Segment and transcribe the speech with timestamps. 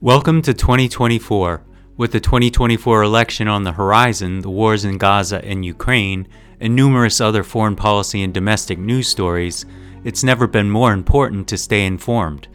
[0.00, 1.64] Welcome to 2024.
[1.96, 6.28] With the 2024 election on the horizon, the wars in Gaza and Ukraine,
[6.60, 9.66] and numerous other foreign policy and domestic news stories,
[10.04, 12.46] it's never been more important to stay informed.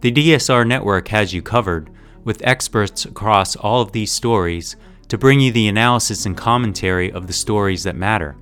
[0.00, 1.90] The DSR network has you covered,
[2.24, 4.76] with experts across all of these stories,
[5.08, 8.36] to bring you the analysis and commentary of the stories that matter.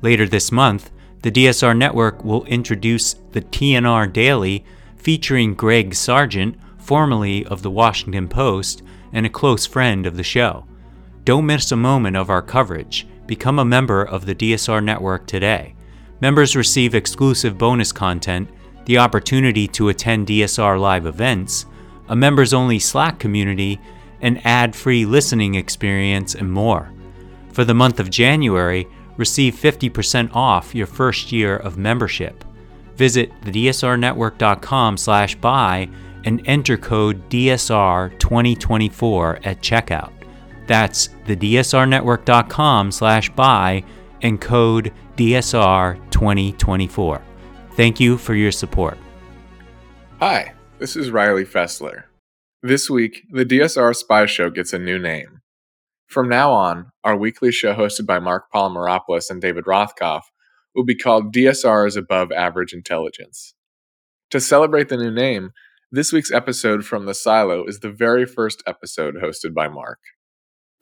[0.00, 0.90] Later this month,
[1.20, 4.64] the DSR network will introduce the TNR Daily
[4.96, 6.58] featuring Greg Sargent
[6.88, 8.82] formerly of the Washington Post
[9.12, 10.64] and a close friend of the show.
[11.22, 13.06] Don't miss a moment of our coverage.
[13.26, 15.74] Become a member of the DSR network today.
[16.22, 18.48] Members receive exclusive bonus content,
[18.86, 21.66] the opportunity to attend DSR live events,
[22.08, 23.78] a members only Slack community,
[24.22, 26.90] an ad free listening experience, and more.
[27.52, 32.44] For the month of January, receive 50% off your first year of membership.
[32.96, 35.90] Visit thedsrnetwork.com slash buy
[36.24, 40.12] and enter code DSR2024 at checkout.
[40.66, 43.84] That's thedsrnetwork.com slash buy
[44.22, 47.22] and code DSR2024.
[47.72, 48.98] Thank you for your support.
[50.20, 52.04] Hi, this is Riley Fessler.
[52.62, 55.42] This week, the DSR Spy Show gets a new name.
[56.08, 60.22] From now on, our weekly show hosted by Marc Polymeropoulos and David Rothkopf
[60.74, 63.54] will be called DSR's Above Average Intelligence.
[64.30, 65.50] To celebrate the new name,
[65.90, 69.98] this week's episode from The Silo is the very first episode hosted by Marc.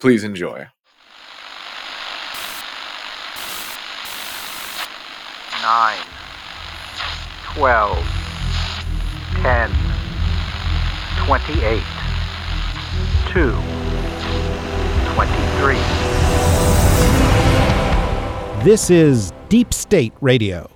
[0.01, 0.67] Please enjoy.
[5.61, 6.05] Nine,
[7.43, 7.97] twelve,
[9.41, 9.71] ten,
[11.25, 11.83] twenty-eight,
[13.27, 13.51] two,
[15.13, 15.83] twenty-three.
[18.63, 20.69] This is Deep State Radio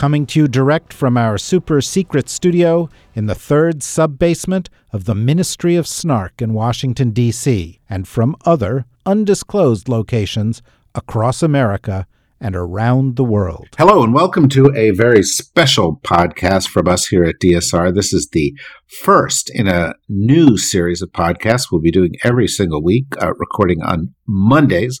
[0.00, 5.04] coming to you direct from our super secret studio in the third sub basement of
[5.04, 10.62] the Ministry of Snark in Washington, D.C., and from other undisclosed locations
[10.94, 12.06] across America
[12.40, 13.68] and around the world.
[13.76, 17.94] Hello, and welcome to a very special podcast from us here at DSR.
[17.94, 18.54] This is the
[19.02, 23.82] first in a new series of podcasts we'll be doing every single week, uh, recording
[23.82, 24.98] on Mondays.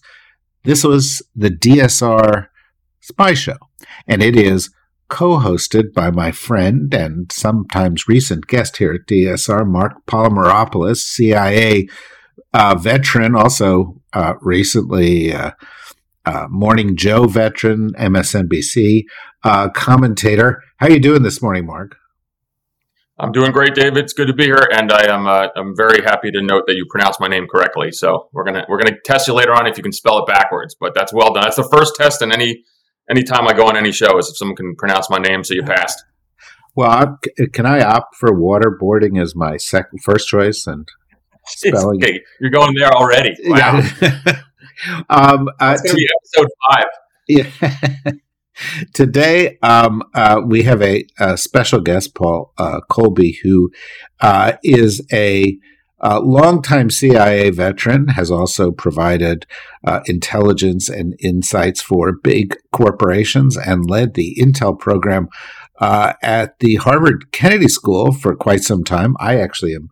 [0.64, 2.48] This was the DSR
[3.00, 3.56] Spy Show,
[4.06, 4.68] and it is
[5.10, 11.88] co hosted by my friend and sometimes recent guest here at DSR, Marc Polymeropoulos, CIA
[12.54, 15.50] uh, veteran, also uh, recently uh,
[16.24, 19.02] uh Morning Joe veteran, MSNBC
[19.44, 20.62] uh, commentator.
[20.78, 21.96] How are you doing this morning, Marc?
[23.18, 23.98] I'm doing great, David.
[23.98, 26.74] It's good to be here, and I am uh, I'm very happy to note that
[26.74, 27.92] you pronounced my name correctly.
[27.92, 30.74] So we're gonna we're gonna test you later on if you can spell it backwards.
[30.78, 31.42] But that's well done.
[31.42, 32.64] That's the first test in any
[33.08, 35.62] anytime I go on any show is if someone can pronounce my name, so you
[35.62, 36.04] passed.
[36.76, 37.18] Well,
[37.52, 40.88] can I opt for waterboarding as my second first choice and
[41.46, 42.02] spelling?
[42.02, 43.34] Okay, you're going there already.
[43.44, 43.82] Wow.
[44.00, 44.20] Yeah.
[45.10, 46.86] um, uh, to, be episode five.
[47.28, 48.12] Yeah.
[48.94, 53.70] Today, um, uh, we have a, a, special guest, Paul uh, Kolbe, who
[54.20, 55.58] uh, is a
[56.02, 59.46] uh, longtime CIA veteran has also provided
[59.86, 65.28] uh, intelligence and insights for big corporations and led the Intel program
[65.80, 69.14] uh, at the Harvard Kennedy School for quite some time.
[69.18, 69.90] I actually am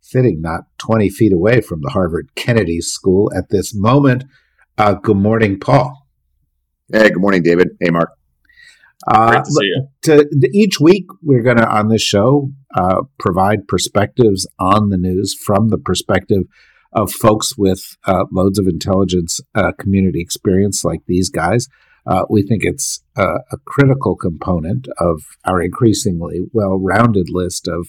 [0.00, 4.24] sitting not 20 feet away from the Harvard Kennedy School at this moment.
[4.78, 6.06] Uh, good morning, Paul.
[6.92, 7.70] Hey, good morning, David.
[7.80, 8.10] Hey, Marc.
[9.06, 9.88] Uh, Great to see you.
[10.02, 15.34] To, each week, we're going to, on this show, uh, provide perspectives on the news
[15.34, 16.42] from the perspective
[16.92, 21.68] of folks with uh, loads of intelligence uh, community experience like these guys.
[22.06, 27.88] Uh, we think it's a critical component of our increasingly well rounded list of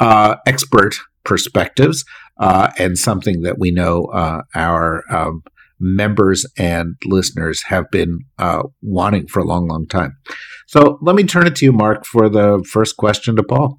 [0.00, 2.04] uh, expert perspectives
[2.38, 4.08] and something that we know
[4.54, 5.44] our um,
[5.78, 10.16] members and listeners have been uh, wanting for a long, long time.
[10.66, 13.78] So let me turn it to you, Marc, for the first question to Paul.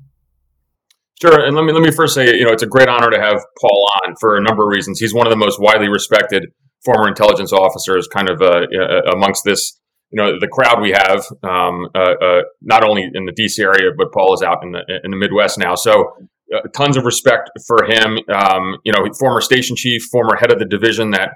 [1.20, 3.20] Sure, and let me let me first say, you know, it's a great honor to
[3.20, 5.00] have Paul on for a number of reasons.
[5.00, 6.46] He's one of the most widely respected
[6.86, 9.80] former intelligence officers, kind of uh, uh amongst this,
[10.12, 13.90] you know, the crowd we have, um, uh, uh not only in the DC area,
[13.98, 15.74] but Paul is out in the in the Midwest now.
[15.74, 16.14] So,
[16.56, 18.20] uh, tons of respect for him.
[18.32, 21.32] Um, you know, former station chief, former head of the division that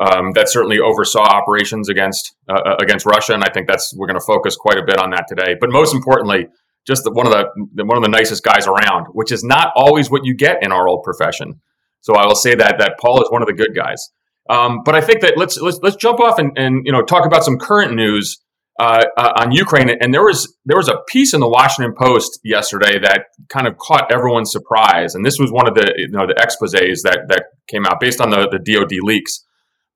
[0.00, 4.06] um, that certainly oversaw operations against uh, uh against Russia, and I think that's we're
[4.06, 5.56] going to focus quite a bit on that today.
[5.60, 6.48] But most importantly,
[6.86, 10.10] just the, one of the one of the nicest guys around, which is not always
[10.10, 11.60] what you get in our old profession.
[12.00, 14.10] So I will say that that Paul is one of the good guys.
[14.48, 17.26] Um, but I think that let's let's let's jump off and, and you know talk
[17.26, 18.38] about some current news
[18.80, 22.40] uh, uh, on Ukraine, and there was there was a piece in the Washington Post
[22.42, 26.26] yesterday that kind of caught everyone's surprise, and this was one of the you know
[26.26, 29.44] the exposés that that came out based on the the DoD leaks.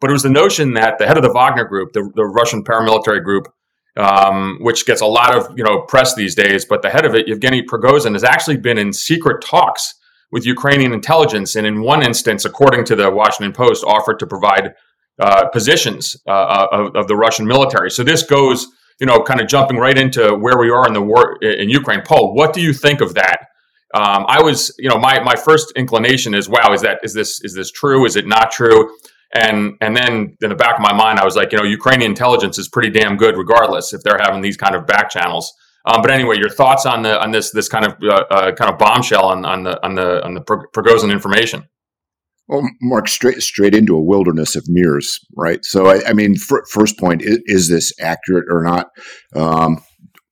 [0.04, 2.62] But it was the notion that the head of the Wagner Group, the, the Russian
[2.62, 3.48] paramilitary group,
[3.96, 7.14] um, which gets a lot of you know press these days, but the head of
[7.14, 9.94] it, Yevgeny Prigozhin, has actually been in secret talks
[10.30, 14.74] with Ukrainian intelligence, and in one instance, according to the Washington Post, offered to provide
[15.18, 17.90] uh, positions uh, uh, of, of, the Russian military.
[17.90, 18.66] So this goes,
[19.00, 22.02] you know, kind of jumping right into where we are in the war in Ukraine.
[22.02, 23.38] Paul, what do you think of that?
[23.94, 27.42] Um, I was, you know, my my first inclination is, wow, is that is this
[27.42, 28.04] is this true?
[28.04, 28.90] Is it not true?
[29.34, 32.12] And and then in the back of my mind, I was like, you know, Ukrainian
[32.12, 35.52] intelligence is pretty damn good, regardless if they're having these kind of back channels.
[35.86, 38.72] Um, but anyway, your thoughts on the on this this kind of uh, uh, kind
[38.72, 41.64] of bombshell on, on the on the on the Prigozhin information?
[42.46, 45.64] Well, Marc, straight straight into a wilderness of mirrors, right?
[45.64, 48.90] So, I, I mean, f- first point is, is, this accurate or not?
[49.34, 49.82] Um,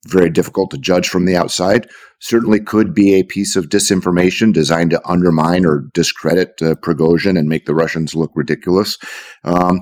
[0.09, 1.89] very difficult to judge from the outside.
[2.21, 7.49] Certainly, could be a piece of disinformation designed to undermine or discredit uh, Prigozhin and
[7.49, 8.99] make the Russians look ridiculous.
[9.45, 9.81] Um,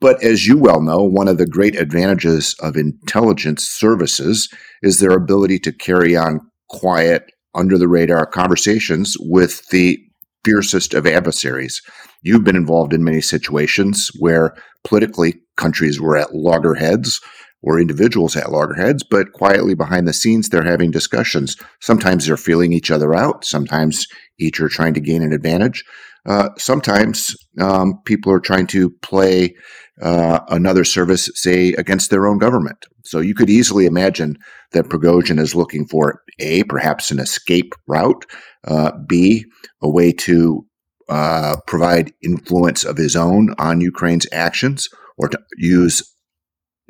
[0.00, 4.48] but as you well know, one of the great advantages of intelligence services
[4.82, 6.40] is their ability to carry on
[6.70, 9.98] quiet, under the radar conversations with the
[10.44, 11.82] fiercest of adversaries.
[12.22, 14.54] You've been involved in many situations where
[14.84, 17.20] politically countries were at loggerheads
[17.62, 21.56] or individuals at loggerheads, but quietly behind the scenes, they're having discussions.
[21.80, 23.44] Sometimes they're feeling each other out.
[23.44, 24.06] Sometimes
[24.38, 25.84] each are trying to gain an advantage.
[26.26, 29.54] Uh, sometimes um, people are trying to play
[30.02, 32.86] uh, another service, say, against their own government.
[33.04, 34.36] So you could easily imagine
[34.72, 38.24] that Prigozhin is looking for A, perhaps an escape route,
[38.66, 39.44] uh, B,
[39.82, 40.66] a way to
[41.08, 46.02] uh, provide influence of his own on Ukraine's actions or to use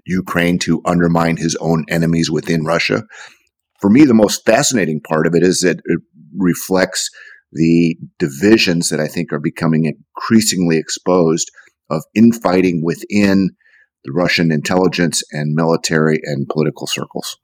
[0.07, 3.05] Ukraine to undermine his own enemies within Russia.
[3.81, 6.01] For me, the most fascinating part of it is that it
[6.37, 7.11] reflects
[7.53, 11.51] the divisions that I think are becoming increasingly exposed
[11.89, 13.51] of infighting within
[14.05, 17.39] the Russian intelligence and military and political circles.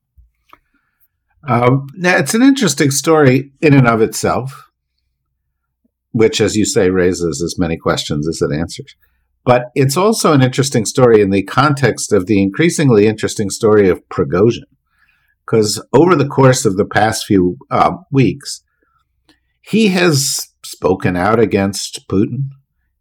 [1.49, 4.71] Um, now, it's an interesting story in and of itself,
[6.13, 8.97] which, as you say, raises as many questions as it answers.
[9.47, 14.07] But it's also an interesting story in the context of the increasingly interesting story of
[14.09, 14.65] Prigozhin.
[15.47, 18.65] Because over the course of the past few uh, weeks,
[19.61, 22.49] he has spoken out against Putin.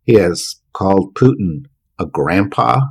[0.04, 1.66] He has called Putin
[1.98, 2.82] a grandpa.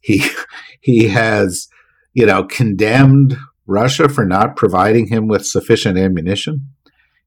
[0.00, 0.24] He
[0.80, 1.68] he has,
[2.12, 3.36] you know, condemned
[3.68, 6.70] Russia for not providing him with sufficient ammunition.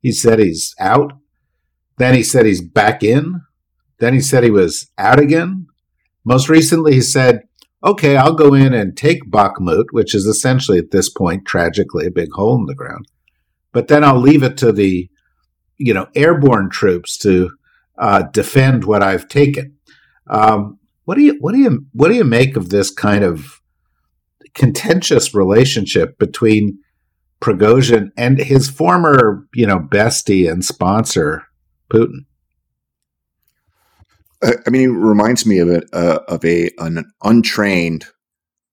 [0.02, 1.14] He said he's out.
[1.98, 3.42] Then he said he's back in.
[4.00, 5.68] Then he said he was out again.
[6.30, 7.42] Most recently, he said,
[7.84, 12.12] okay, I'll go in and take Bakhmut, which is essentially at this point, tragically, a
[12.12, 13.08] big hole in the ground.
[13.74, 15.10] But then I'll leave it to the,
[15.78, 17.50] you know, airborne troops to
[17.98, 19.78] uh, defend what I've taken.
[20.30, 23.60] Um, what do you what do you what do you make of this kind of
[24.54, 26.78] contentious relationship between
[27.42, 31.48] Prigozhin and his former, you know, bestie and sponsor,
[31.92, 32.26] Putin.
[34.42, 38.06] I mean, it reminds me of it uh, of a an untrained,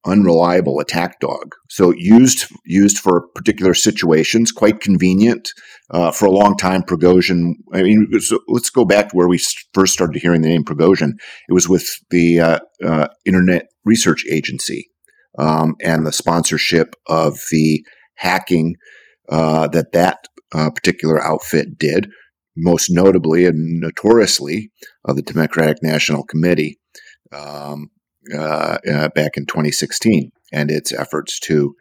[0.04, 1.54] unreliable attack dog.
[1.68, 5.50] So used used for particular situations, quite convenient.
[5.88, 7.54] Uh, for a long time, Prigozhin.
[7.72, 9.40] I mean, so let's go back to where we
[9.72, 11.12] first started hearing the name Prigozhin.
[11.48, 14.88] It was with the uh, uh Internet Research Agency,
[15.38, 17.84] um, and the sponsorship of the
[18.16, 18.76] hacking
[19.28, 22.10] uh, that that uh, particular outfit did,
[22.56, 24.70] most notably and notoriously
[25.04, 26.78] of uh, the Democratic National Committee
[27.32, 27.90] um,
[28.34, 31.74] uh, uh, back in 2016 and its efforts to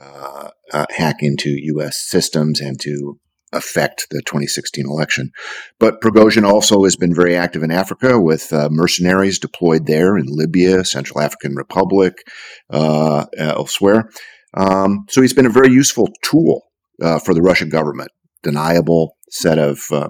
[0.00, 0.50] uh,
[0.90, 1.98] hack into U.S.
[1.98, 3.18] systems and to
[3.52, 5.30] affect the 2016 election.
[5.78, 10.26] But Prigozhin also has been very active in Africa with uh, mercenaries deployed there in
[10.28, 12.22] Libya, Central African Republic,
[12.70, 14.10] uh, elsewhere.
[14.54, 16.62] Um, so he's been a very useful tool
[17.02, 18.10] uh, for the Russian government.
[18.42, 20.08] Deniable set of uh,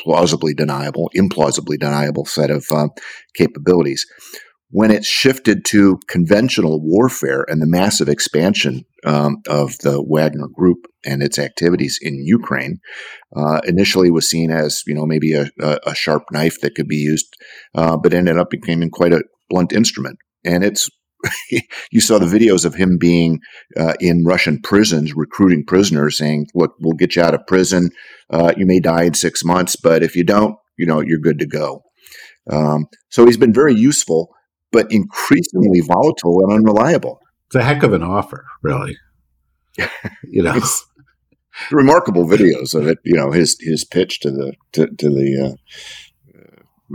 [0.00, 2.88] plausibly deniable, implausibly deniable set of uh,
[3.34, 4.06] capabilities
[4.72, 10.86] when it shifted to conventional warfare and the massive expansion um, of the Wagner Group
[11.04, 12.78] and its activities in Ukraine,
[13.36, 16.96] uh, initially was seen as you know maybe a, a sharp knife that could be
[16.96, 17.36] used,
[17.74, 20.18] uh, but ended up becoming quite a blunt instrument.
[20.42, 20.88] And it's
[21.90, 23.40] you saw the videos of him being
[23.78, 27.90] uh, in Russian prisons, recruiting prisoners, saying, "Look, we'll get you out of prison.
[28.30, 31.38] Uh, you may die in six months, but if you don't, you know, you're good
[31.38, 31.82] to go."
[32.50, 34.34] Um, so he's been very useful
[34.72, 37.20] but increasingly volatile and unreliable.
[37.46, 38.96] It's a heck of an offer, really.
[40.24, 40.84] you know, It's
[41.70, 42.98] remarkable videos of it.
[43.04, 45.56] You know his his pitch to the to, to the uh, uh,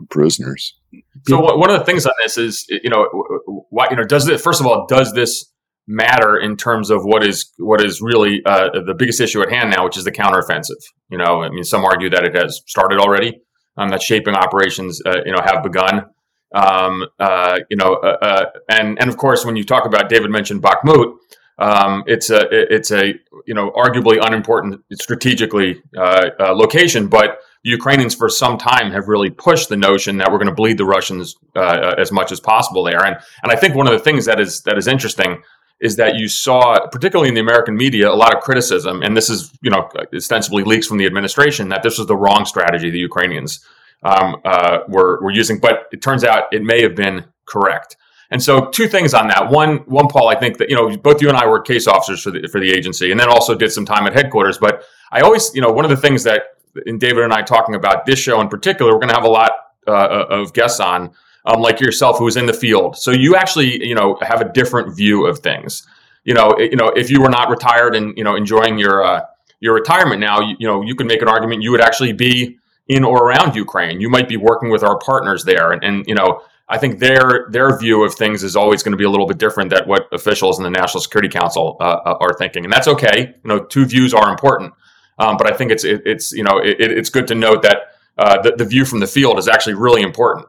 [0.09, 0.75] prisoners.
[1.27, 3.07] So one of the things on this is, you know,
[3.69, 5.51] why you know does it first of all does this
[5.87, 9.71] matter in terms of what is what is really uh, the biggest issue at hand
[9.71, 10.81] now, which is the counteroffensive.
[11.09, 13.41] You know, I mean, some argue that it has started already,
[13.77, 16.05] um, that shaping operations, uh, you know, have begun.
[16.53, 20.29] Um, uh, you know, uh, uh, and and of course, when you talk about David
[20.29, 21.15] mentioned Bakhmut,
[21.59, 23.13] um, it's a it's a
[23.45, 27.39] you know arguably unimportant strategically uh, location, but
[27.69, 30.85] Ukrainians for some time have really pushed the notion that we're going to bleed the
[30.85, 34.25] Russians uh, as much as possible there, and and I think one of the things
[34.25, 35.41] that is that is interesting
[35.79, 39.29] is that you saw, particularly in the American media, a lot of criticism, and this
[39.29, 42.99] is you know ostensibly leaks from the administration that this was the wrong strategy the
[42.99, 43.63] Ukrainians
[44.03, 47.97] um, uh, were were using, but it turns out it may have been correct.
[48.29, 49.49] And so, two things on that.
[49.49, 52.21] One, one, Paul, I think that you know both you and I were case officers
[52.21, 54.57] for the for the agency, and then also did some time at headquarters.
[54.57, 56.41] But I always, you know, one of the things that
[56.85, 59.29] in David and I talking about this show in particular, we're going to have a
[59.29, 59.51] lot
[59.87, 61.11] uh, of guests on,
[61.45, 62.97] um, like yourself, who's in the field.
[62.97, 65.87] So you actually, you know, have a different view of things.
[66.23, 69.21] You know, you know, if you were not retired and you know enjoying your uh,
[69.61, 72.57] your retirement now, you, you know, you could make an argument you would actually be
[72.87, 74.01] in or around Ukraine.
[74.01, 77.47] You might be working with our partners there, and, and you know I think their
[77.49, 80.07] their view of things is always going to be a little bit different than what
[80.11, 83.35] officials in the National Security Council uh, uh, are thinking, and that's okay.
[83.43, 84.73] You know, two views are important,
[85.17, 87.93] um, but I think it's it, it's you know it, it's good to note that
[88.17, 90.47] uh, the, the view from the field is actually really important.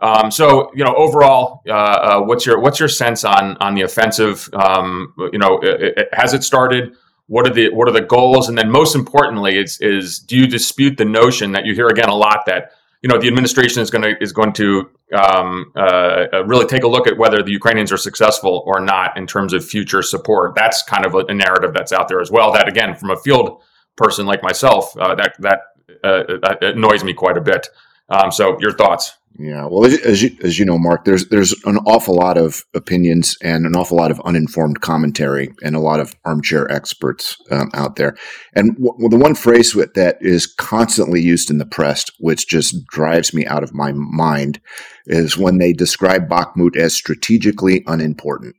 [0.00, 3.82] Um, so you know, overall, uh, uh, what's your what's your sense on on the
[3.82, 4.48] offensive?
[4.54, 6.96] Um, you know, it, it, has it started?
[7.26, 8.48] What are the what are the goals?
[8.48, 12.08] And then most importantly, is is do you dispute the notion that you hear again
[12.08, 12.72] a lot that
[13.02, 16.82] you know the administration is going to is going to um, uh, uh, really take
[16.82, 20.54] a look at whether the Ukrainians are successful or not in terms of future support.
[20.54, 22.52] That's kind of a, a narrative that's out there as well.
[22.52, 23.62] That again, from a field
[24.00, 25.60] person like myself, uh, that that
[26.02, 27.68] uh, annoys me quite a bit.
[28.08, 29.16] Um, so, your thoughts?
[29.38, 33.36] Yeah, well, as you, as you know, Marc, there's there's an awful lot of opinions
[33.42, 37.96] and an awful lot of uninformed commentary and a lot of armchair experts um, out
[37.96, 38.16] there.
[38.54, 43.32] And w- the one phrase that is constantly used in the press, which just drives
[43.32, 44.60] me out of my mind,
[45.06, 48.56] is when they describe Bakhmut as strategically unimportant.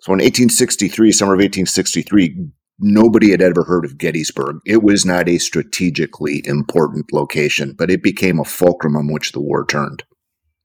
[0.00, 2.48] So in 1863, summer of 1863,
[2.80, 4.56] nobody had ever heard of Gettysburg.
[4.66, 9.40] It was not a strategically important location, but it became a fulcrum on which the
[9.40, 10.02] war turned,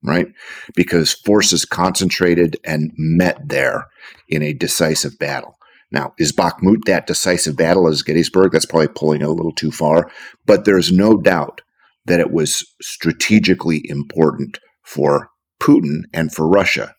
[0.03, 0.27] right?
[0.75, 3.87] Because forces concentrated and met there
[4.27, 5.57] in a decisive battle.
[5.91, 8.51] Now, is Bakhmut that decisive battle as Gettysburg?
[8.51, 10.11] That's probably pulling it a little too far,
[10.45, 11.61] but there's no doubt
[12.05, 15.29] that it was strategically important for
[15.59, 16.95] Putin and for Russia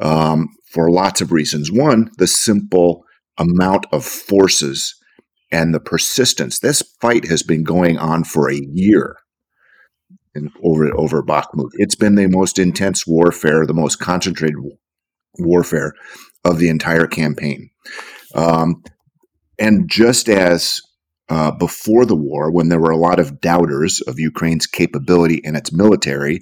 [0.00, 1.70] um, for lots of reasons.
[1.70, 3.01] One, the simple
[3.38, 4.94] amount of forces
[5.50, 6.58] and the persistence.
[6.58, 9.16] This fight has been going on for a year
[10.34, 11.70] in, over over Bakhmut.
[11.74, 14.56] It's been the most intense warfare, the most concentrated
[15.38, 15.94] warfare
[16.44, 17.70] of the entire campaign.
[18.34, 18.82] Um,
[19.58, 20.80] and just as
[21.28, 25.56] uh, before the war, when there were a lot of doubters of Ukraine's capability and
[25.56, 26.40] its military,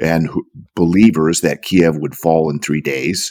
[0.00, 0.28] and
[0.74, 3.30] believers that Kiev would fall in three days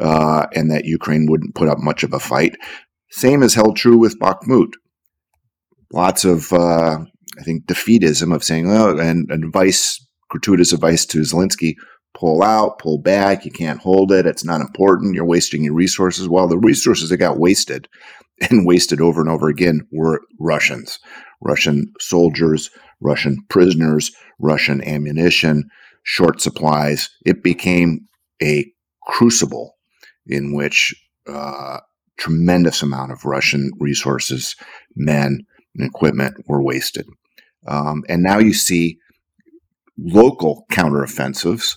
[0.00, 2.56] uh, and that Ukraine wouldn't put up much of a fight.
[3.10, 4.72] Same is held true with Bakhmut.
[5.92, 6.98] Lots of, uh,
[7.38, 11.74] I think, defeatism of saying, oh, and, advice, gratuitous advice to Zelensky
[12.14, 16.28] pull out, pull back, you can't hold it, it's not important, you're wasting your resources.
[16.28, 17.88] Well, the resources that got wasted
[18.50, 20.98] and wasted over and over again were Russians,
[21.40, 24.10] Russian soldiers, Russian prisoners,
[24.40, 25.68] Russian ammunition,
[26.02, 27.10] short supplies.
[27.24, 28.08] It became
[28.42, 28.70] a
[29.04, 29.76] crucible
[30.26, 30.94] in which
[31.26, 31.78] uh,
[32.18, 34.56] tremendous amount of Russian resources,
[34.96, 37.06] men, and equipment were wasted.
[37.66, 38.98] Um, and now you see
[39.96, 41.76] local counteroffensives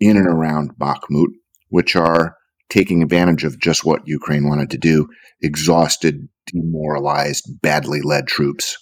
[0.00, 1.28] in and around Bakhmut,
[1.68, 2.36] which are
[2.68, 5.08] taking advantage of just what Ukraine wanted to do
[5.42, 8.76] exhausted, demoralized, badly led troops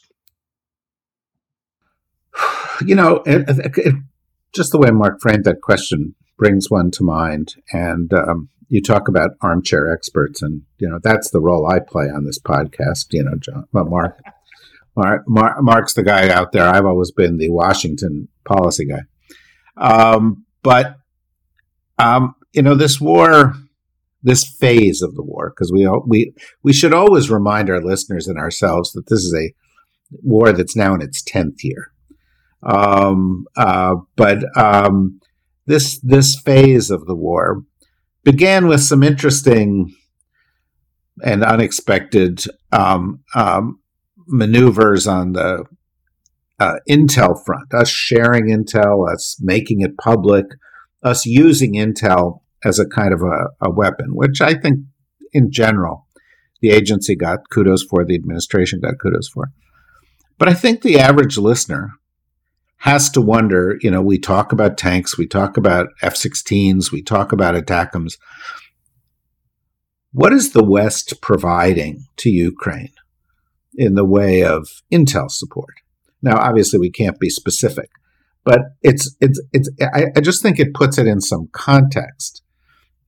[2.84, 3.44] you know, it,
[3.76, 3.94] it,
[4.54, 7.54] just the way Marc framed that question brings one to mind.
[7.72, 12.06] And um, you talk about armchair experts, and you know that's the role I play
[12.06, 13.06] on this podcast.
[13.10, 14.20] You know, John, well, Marc,
[14.96, 16.68] Marc, Marc, Marc's the guy out there.
[16.68, 19.02] I've always been the Washington policy guy.
[19.76, 20.98] Um, but
[21.98, 23.54] um, you know, this war,
[24.22, 28.38] this phase of the war, because we we we should always remind our listeners and
[28.38, 29.54] ourselves that this is a
[30.22, 31.92] war that's now in its tenth year.
[32.62, 35.20] Um, uh, but um,
[35.66, 37.62] this this phase of the war
[38.24, 39.94] began with some interesting
[41.22, 43.80] and unexpected um, um,
[44.26, 45.64] maneuvers on the
[46.60, 50.46] uh, intel front, us sharing intel, us making it public,
[51.02, 54.80] us using intel as a kind of a, a weapon, which I think
[55.32, 56.06] in general
[56.60, 59.52] the agency got kudos for, the administration got kudos for.
[60.38, 61.92] But I think the average listener
[62.78, 67.02] has to wonder you know, we talk about tanks, we talk about F 16s, we
[67.02, 68.18] talk about ATACMS.
[70.12, 72.92] What is the West providing to Ukraine
[73.74, 75.74] in the way of intel support?
[76.22, 77.90] Now, obviously, we can't be specific,
[78.44, 79.70] but it's it's it's.
[79.80, 82.42] I, I just think it puts it in some context.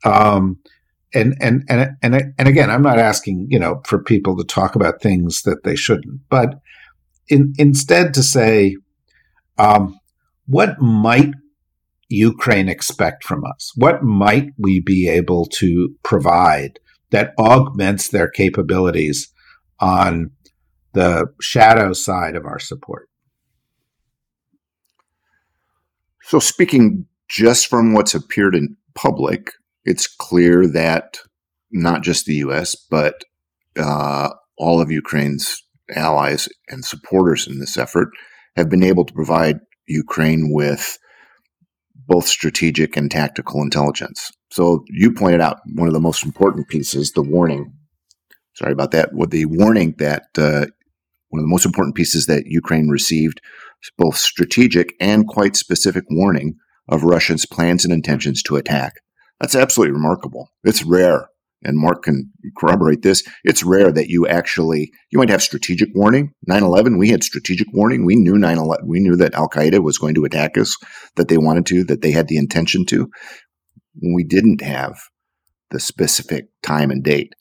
[0.04, 0.58] Um,
[1.12, 4.76] and and and and and again, I'm not asking you know for people to talk
[4.76, 6.60] about things that they shouldn't, but
[7.28, 8.76] in, instead to say,
[9.60, 10.00] um,
[10.46, 11.34] what might
[12.08, 13.72] Ukraine expect from us?
[13.76, 19.32] What might we be able to provide that augments their capabilities
[19.78, 20.30] on
[20.92, 23.08] the shadow side of our support?
[26.22, 29.52] So, speaking just from what's appeared in public,
[29.84, 31.18] it's clear that
[31.70, 33.24] not just the U.S., but
[33.78, 35.62] uh, all of Ukraine's
[35.94, 38.10] allies and supporters in this effort
[38.56, 40.98] have been able to provide Ukraine with
[42.06, 44.30] both strategic and tactical intelligence.
[44.50, 47.72] So you pointed out one of the most important pieces, the warning.
[48.54, 49.12] Sorry about that.
[49.12, 50.66] With the warning that uh,
[51.28, 53.40] one of the most important pieces that Ukraine received,
[53.96, 56.56] both strategic and quite specific warning
[56.88, 58.94] of Russia's plans and intentions to attack.
[59.40, 60.50] That's absolutely remarkable.
[60.64, 61.29] It's rare.
[61.62, 63.22] And Marc can corroborate this.
[63.44, 66.32] It's rare that you actually, you might have strategic warning.
[66.48, 68.06] 9-11, we had strategic warning.
[68.06, 70.76] We knew 9-11, we knew that Al Qaeda was going to attack us,
[71.16, 73.10] that they wanted to, that they had the intention to.
[74.14, 74.98] We didn't have
[75.70, 77.34] the specific time and date.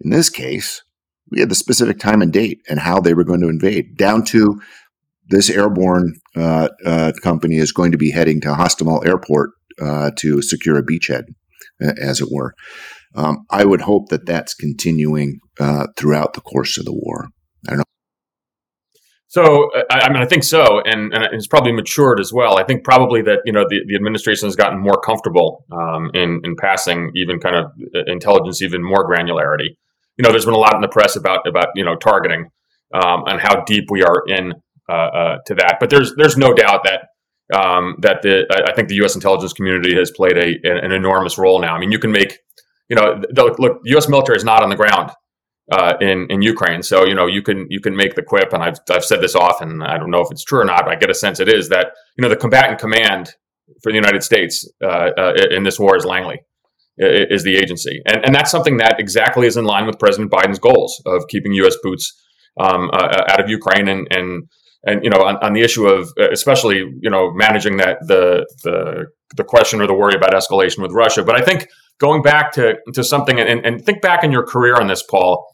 [0.00, 0.82] In this case,
[1.30, 4.24] we had the specific time and date and how they were going to invade, down
[4.26, 4.60] to
[5.28, 9.50] this airborne uh, uh, company is going to be heading to Hostomel Airport
[9.80, 11.24] uh, to secure a beachhead,
[11.80, 12.54] as it were.
[13.14, 17.28] Um, I would hope that that's continuing uh, throughout the course of the war.
[17.66, 17.84] I don't know.
[19.30, 22.56] So, I, I mean, I think so, and, and, it's probably matured as well.
[22.58, 26.40] I think probably that you know the, the administration has gotten more comfortable um, in
[26.44, 29.76] in passing even kind of uh, intelligence, even more granularity.
[30.16, 32.46] You know, there's been a lot in the press about about you know targeting
[32.94, 34.54] um, and how deep we are in
[34.88, 37.08] uh, uh, to that, but there's there's no doubt that
[37.54, 39.14] um, that the I think the U.S.
[39.14, 41.74] intelligence community has played a an enormous role now.
[41.74, 42.38] I mean, you can make
[42.88, 44.08] you know the, look, U.S.
[44.08, 45.10] military is not on the ground
[45.70, 48.62] uh, in in Ukraine, so you know you can you can make the quip, and
[48.62, 49.82] I've I've said this often.
[49.82, 51.68] I don't know if it's true or not, but I get a sense it is
[51.68, 53.34] that you know the combatant command
[53.82, 56.40] for the United States uh, uh, in this war is Langley
[56.96, 60.58] is the agency, and and that's something that exactly is in line with President Biden's
[60.58, 61.76] goals of keeping U.S.
[61.82, 62.12] boots
[62.58, 64.48] um, uh, out of Ukraine and and
[64.84, 68.46] and you know on, on, the issue of uh, especially you know managing that the
[68.64, 71.22] the the question or the worry about escalation with Russia.
[71.22, 71.68] But I think
[71.98, 75.46] going back to to something and, and think back in your career on this, Paul.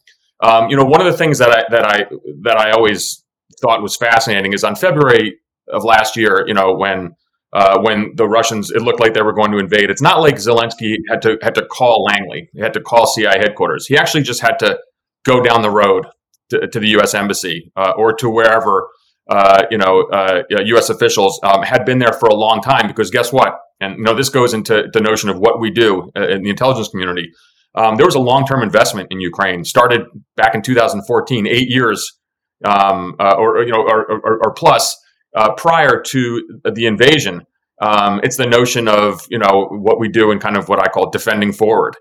[0.42, 2.04] Um, you know, one of the things that I that I
[2.42, 3.24] that I always
[3.60, 6.44] thought was fascinating is on February of last year.
[6.46, 7.14] You know, when
[7.52, 9.90] uh, when the Russians it looked like they were going to invade.
[9.90, 12.48] It's not like Zelensky had to had to call Langley.
[12.52, 13.86] He had to call CIA headquarters.
[13.86, 14.78] He actually just had to
[15.24, 16.06] go down the road
[16.50, 17.14] to, to the U.S.
[17.14, 18.88] embassy uh, or to wherever
[19.30, 20.90] uh, you know, uh, U.S.
[20.90, 23.58] officials um, had been there for a long time because guess what?
[23.80, 26.50] And you know, this goes into the notion of what we do uh, in the
[26.50, 27.30] intelligence community.
[27.74, 30.02] Um, there was a long-term investment in Ukraine, started
[30.36, 32.18] back in 2014, eight years,
[32.64, 34.96] um, uh, or you know, or, or, or plus
[35.36, 37.42] uh, prior to the invasion.
[37.82, 40.88] Um, it's the notion of you know what we do and kind of what I
[40.88, 41.96] call defending forward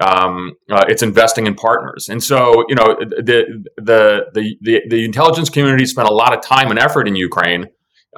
[0.00, 2.08] um, uh, it's investing in partners.
[2.08, 6.42] And so, you know, the, the, the, the, the intelligence community spent a lot of
[6.42, 7.66] time and effort in Ukraine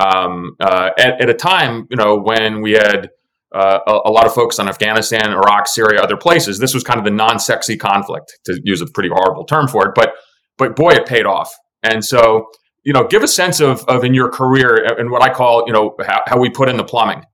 [0.00, 3.10] um, uh, at, at, a time, you know, when we had
[3.54, 6.58] uh, a, a, lot of focus on Afghanistan, Iraq, Syria, other places.
[6.58, 9.92] This was kind of the non-sexy conflict, to use a pretty horrible term for it.
[9.94, 10.14] But,
[10.56, 11.52] but boy, it paid off.
[11.82, 12.46] And so,
[12.84, 15.72] you know, give a sense of, of in your career and what I call, you
[15.72, 17.24] know, how, how we put in the plumbing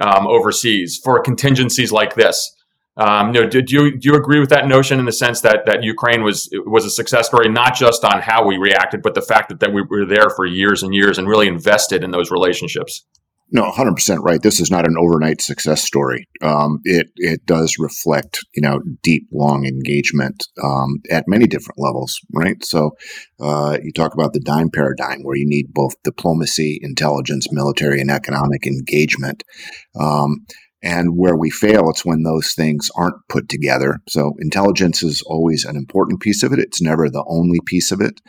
[0.00, 2.54] um, overseas for contingencies like this.
[2.96, 5.64] Um, you know, did you do you agree with that notion in the sense that
[5.66, 9.22] that Ukraine was was a success story, not just on how we reacted, but the
[9.22, 12.30] fact that, that we were there for years and years and really invested in those
[12.30, 13.04] relationships?
[13.54, 14.40] No, 100% right.
[14.40, 16.26] This is not an overnight success story.
[16.40, 22.18] Um, it it does reflect, you know, deep, long engagement um, at many different levels,
[22.32, 22.64] right?
[22.64, 22.92] So,
[23.40, 28.10] uh, you talk about the dime paradigm, where you need both diplomacy, intelligence, military, and
[28.10, 29.44] economic engagement.
[30.00, 30.46] Um,
[30.82, 33.98] and where we fail, it's when those things aren't put together.
[34.08, 36.58] So intelligence is always an important piece of it.
[36.58, 38.20] It's never the only piece of it.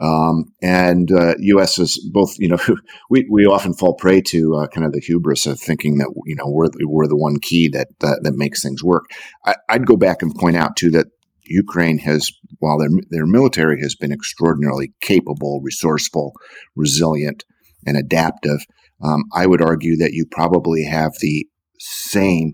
[0.00, 1.78] Um, and uh, U.S.
[1.78, 2.58] is both, you know,
[3.10, 6.34] we, we often fall prey to uh, kind of the hubris of thinking that, you
[6.36, 9.04] know, we're, we're the one key that, that, that makes things work.
[9.46, 11.06] I, I'd go back and point out, too, that
[11.44, 16.32] Ukraine has, while their, their military has been extraordinarily capable, resourceful,
[16.76, 17.44] resilient,
[17.86, 18.60] and adaptive,
[19.02, 21.46] um, I would argue that you probably have the
[21.78, 22.52] same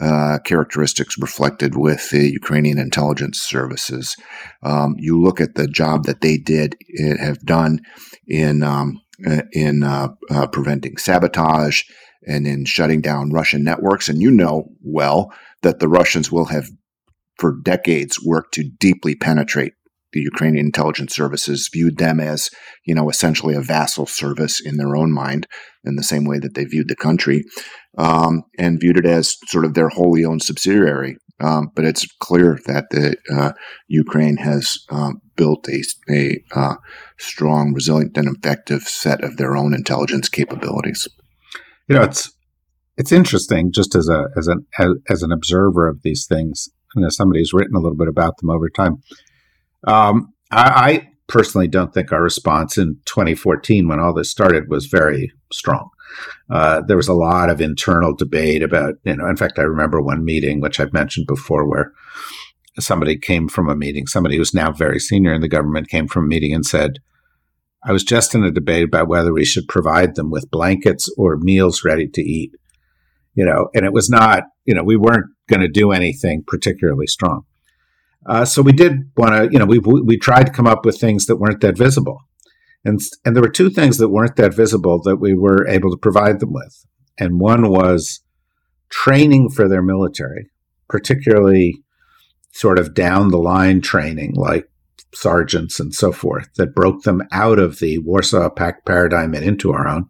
[0.00, 4.16] uh, characteristics reflected with the Ukrainian intelligence services.
[4.62, 6.76] Um, you look at the job that they did
[7.20, 7.80] have done
[8.26, 11.82] in um, eh, in uh, uh, preventing sabotage
[12.26, 16.68] and in shutting down Russian networks, and you know well that the Russians will have
[17.38, 19.74] for decades worked to deeply penetrate
[20.14, 22.48] the Ukrainian intelligence services viewed them as,
[22.84, 25.46] you know, essentially a vassal service in their own mind,
[25.84, 27.44] in the same way that they viewed the country,
[27.98, 31.18] um, and viewed it as sort of their wholly owned subsidiary.
[31.40, 33.52] Um, but it's clear that the uh,
[33.88, 36.76] Ukraine has um, built a, a uh,
[37.18, 41.08] strong, resilient, and effective set of their own intelligence capabilities.
[41.88, 42.32] You know, it's
[42.96, 47.04] it's interesting just as a as an as, as an observer of these things, and
[47.04, 49.02] as somebody who's written a little bit about them over time.
[49.86, 54.86] Um, I, I, personally don't think our response in 2014, when all this started, was
[54.86, 55.88] very strong.
[56.50, 60.02] Uh, there was a lot of internal debate about, you know, in fact, I remember
[60.02, 61.92] one meeting, which I've mentioned before, where
[62.78, 66.24] somebody came from a meeting, somebody who's now very senior in the government came from
[66.24, 66.98] a meeting and said,
[67.86, 71.36] I was just in a debate about whether we should provide them with blankets or
[71.36, 72.52] meals ready to eat.
[73.34, 77.06] You know, and it was not, you know, we weren't going to do anything particularly
[77.06, 77.44] strong.
[78.26, 80.98] Uh, so we did want to, you know, we we tried to come up with
[80.98, 82.18] things that weren't that visible,
[82.84, 85.96] and and there were two things that weren't that visible that we were able to
[85.96, 86.86] provide them with,
[87.18, 88.20] and one was
[88.88, 90.50] training for their military,
[90.88, 91.82] particularly
[92.52, 94.70] sort of down the line training, like
[95.12, 99.72] sergeants and so forth, that broke them out of the Warsaw Pact paradigm and into
[99.72, 100.06] our own,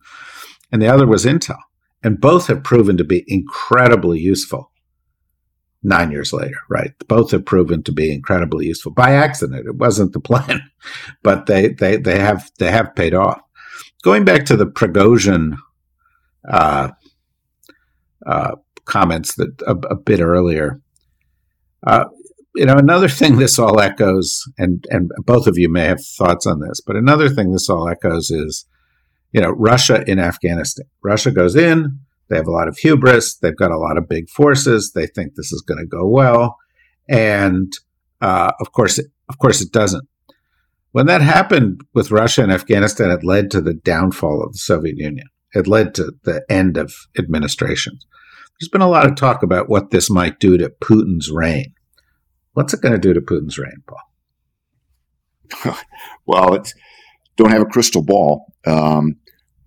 [0.71, 1.59] and the other was intel,
[2.05, 4.71] and both have proven to be incredibly useful
[5.85, 6.93] nine years later, right?
[7.07, 9.67] Both have proven to be incredibly useful by accident.
[9.67, 10.63] It wasn't the plan,
[11.23, 13.41] but they they they have they have paid off.
[14.03, 15.57] Going back to the Prigozhin
[16.49, 16.91] uh,
[18.27, 20.81] uh, comments that a, a bit earlier,
[21.87, 22.07] uh,
[22.55, 26.47] you know, another thing this all echoes, and and both of you may have thoughts
[26.47, 28.67] on this, but another thing this all echoes is,
[29.33, 30.87] you know, Russia in Afghanistan.
[31.03, 33.37] Russia goes in, they have a lot of hubris.
[33.37, 34.93] They've got a lot of big forces.
[34.95, 36.57] They think this is going to go well,
[37.09, 37.73] and
[38.21, 40.09] uh, of course, it, of course, it doesn't.
[40.93, 44.97] When that happened with Russia and Afghanistan, it led to the downfall of the Soviet
[44.97, 45.27] Union.
[45.53, 48.07] It led to the end of administrations.
[48.59, 51.75] There's been a lot of talk about what this might do to Putin's reign.
[52.53, 55.75] What's it going to do to Putin's reign, Paul?
[56.27, 56.75] well, it's
[57.37, 59.17] don't have a crystal ball, um,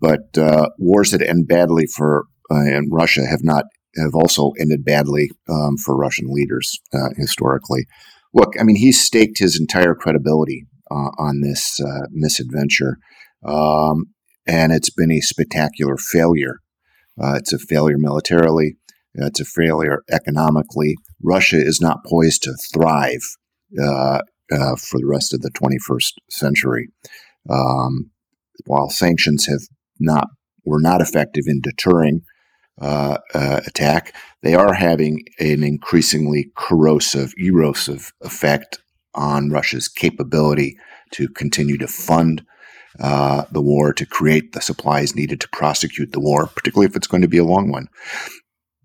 [0.00, 2.24] but uh, wars that end badly for
[2.56, 3.64] and Russia have not
[3.96, 7.86] have also ended badly um, for Russian leaders uh, historically.
[8.34, 12.98] Look, I mean, he's staked his entire credibility uh, on this uh, misadventure,
[13.44, 14.06] um,
[14.46, 16.60] and it's been a spectacular failure.
[17.20, 18.76] Uh, it's a failure militarily.
[19.14, 20.96] It's a failure economically.
[21.22, 23.22] Russia is not poised to thrive
[23.82, 24.20] uh,
[24.76, 26.88] for the rest of the 21st century.
[27.50, 28.10] Um,
[28.66, 29.62] while sanctions have
[29.98, 30.28] not
[30.64, 32.22] were not effective in deterring
[32.80, 38.78] uh, uh, attack, they are having an increasingly corrosive, erosive effect
[39.14, 40.76] on Russia's capability
[41.12, 42.44] to continue to fund
[43.00, 47.06] uh, the war, to create the supplies needed to prosecute the war, particularly if it's
[47.06, 47.88] going to be a long one.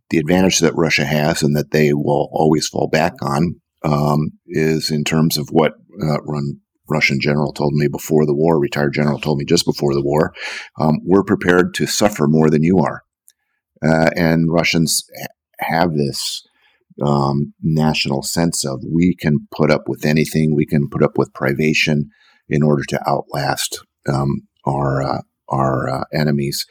[0.09, 4.91] The advantage that Russia has and that they will always fall back on um, is
[4.91, 9.19] in terms of what uh, run Russian general told me before the war, retired general
[9.19, 10.33] told me just before the war,
[10.79, 13.03] um, we're prepared to suffer more than you are.
[13.83, 15.03] Uh, and Russians
[15.59, 16.45] have this
[17.01, 21.33] um, national sense of we can put up with anything, we can put up with
[21.33, 22.09] privation
[22.49, 26.65] in order to outlast um, our uh, our uh, enemies,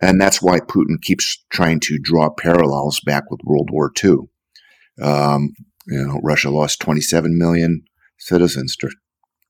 [0.00, 4.16] and that's why Putin keeps trying to draw parallels back with World War II.
[5.02, 5.54] Um,
[5.86, 7.82] you know, Russia lost 27 million
[8.18, 8.76] citizens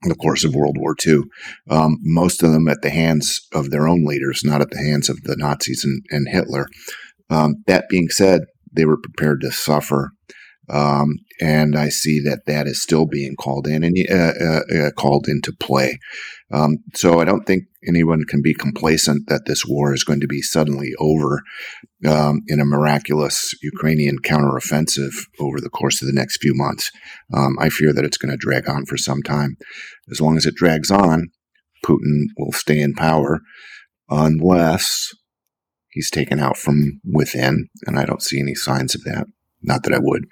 [0.04, 1.22] in the course of World War II,
[1.70, 5.08] um, most of them at the hands of their own leaders, not at the hands
[5.08, 6.68] of the Nazis and, and Hitler.
[7.30, 10.10] Um, that being said, they were prepared to suffer
[10.68, 14.90] Um, and I see that that is still being called in and uh, uh, uh,
[14.92, 15.98] called into play.
[16.52, 20.26] Um, so I don't think anyone can be complacent that this war is going to
[20.26, 21.42] be suddenly over
[22.06, 26.90] um, in a miraculous Ukrainian counteroffensive over the course of the next few months.
[27.34, 29.56] Um, I fear that it's going to drag on for some time.
[30.10, 31.28] As long as it drags on,
[31.84, 33.40] Putin will stay in power
[34.08, 35.14] unless
[35.88, 39.26] he's taken out from within, and I don't see any signs of that.
[39.62, 40.26] Not that I would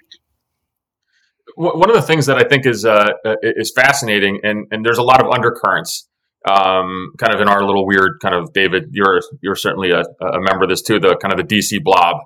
[1.55, 3.09] one of the things that I think is uh,
[3.41, 6.07] is fascinating, and and there's a lot of undercurrents,
[6.47, 8.89] um, kind of in our little weird kind of David.
[8.91, 12.17] You're you're certainly a, a member of this too, the kind of the DC blob.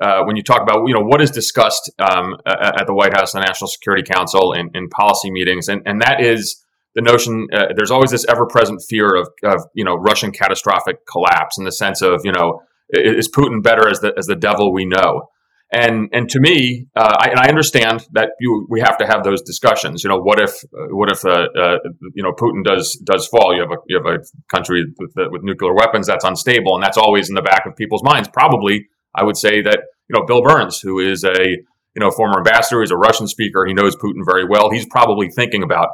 [0.00, 3.32] Uh, when you talk about you know what is discussed um, at the White House
[3.32, 7.48] the National Security Council in, in policy meetings, and and that is the notion.
[7.52, 11.72] Uh, there's always this ever-present fear of, of you know Russian catastrophic collapse in the
[11.72, 12.60] sense of you know
[12.92, 15.28] is Putin better as the as the devil we know?
[15.74, 19.24] And and to me, uh, I, and I understand that you we have to have
[19.24, 20.04] those discussions.
[20.04, 21.78] You know, what if uh, what if uh, uh,
[22.14, 23.54] you know Putin does does fall?
[23.54, 24.18] You have a you have a
[24.54, 28.02] country with with nuclear weapons that's unstable, and that's always in the back of people's
[28.04, 28.28] minds.
[28.28, 32.38] Probably, I would say that you know Bill Burns, who is a you know former
[32.38, 34.68] ambassador, he's a Russian speaker, he knows Putin very well.
[34.70, 35.88] He's probably thinking about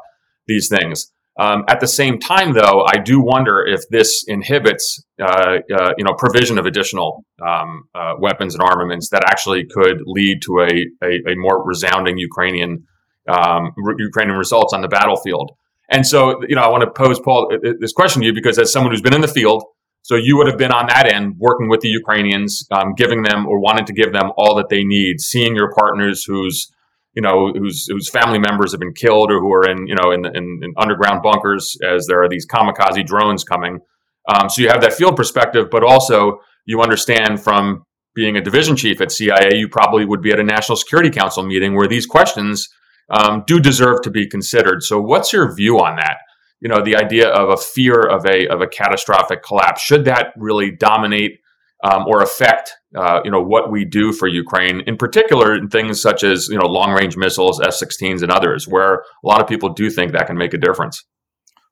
[0.48, 1.12] these things.
[1.38, 6.04] Um, at the same time, though, I do wonder if this inhibits, uh, uh, you
[6.04, 11.06] know, provision of additional um, uh, weapons and armaments that actually could lead to a,
[11.06, 12.84] a, a more resounding Ukrainian
[13.28, 15.52] um, Ukrainian results on the battlefield.
[15.90, 18.72] And so, you know, I want to pose Paul this question to you because as
[18.72, 19.62] someone who's been in the field,
[20.02, 23.46] so you would have been on that end working with the Ukrainians, um, giving them
[23.46, 26.72] or wanting to give them all that they need, seeing your partners whose
[27.14, 30.12] you know, whose whose family members have been killed or who are in, you know,
[30.12, 33.80] in, in, in underground bunkers as there are these kamikaze drones coming.
[34.28, 38.76] Um, so you have that field perspective, but also you understand from being a division
[38.76, 42.04] chief at CIA, you probably would be at a National Security Council meeting where these
[42.04, 42.68] questions
[43.10, 44.82] um, do deserve to be considered.
[44.82, 46.18] So, what's your view on that?
[46.60, 50.32] You know, the idea of a fear of a of a catastrophic collapse should that
[50.36, 51.38] really dominate
[51.84, 56.00] um, or affect uh, you know what we do for Ukraine, in particular in things
[56.00, 59.70] such as you know long range missiles, F-16s, and others, where a lot of people
[59.70, 61.04] do think that can make a difference.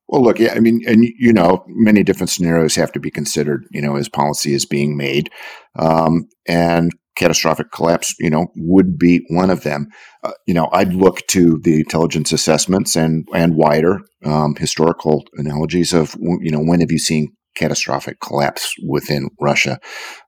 [0.08, 3.64] Well, look, yeah, I mean, and you know, many different scenarios have to be considered,
[3.70, 5.30] you know, as policy is being made,
[5.76, 9.88] um, and catastrophic collapse, you know, would be one of them.
[10.22, 15.92] Uh, you know, I'd look to the intelligence assessments and and wider um, historical analogies
[15.92, 19.78] of, you know, when have you seen catastrophic collapse within Russia.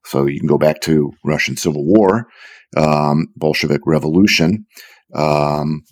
[0.04, 2.26] So you can go back to Russian Civil War,
[2.76, 4.66] um, Bolshevik Revolution.
[5.14, 5.82] Um,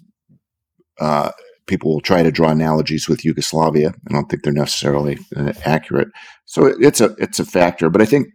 [0.99, 1.31] uh,
[1.67, 3.95] people will try to draw analogies with Yugoslavia.
[4.09, 6.09] I don't think they're necessarily uh, accurate.
[6.45, 8.29] So it's a it's a factor, but I think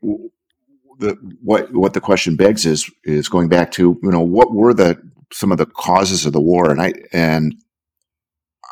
[0.99, 4.73] the what what the question begs is is going back to you know what were
[4.73, 5.01] the
[5.33, 7.55] some of the causes of the war, and I and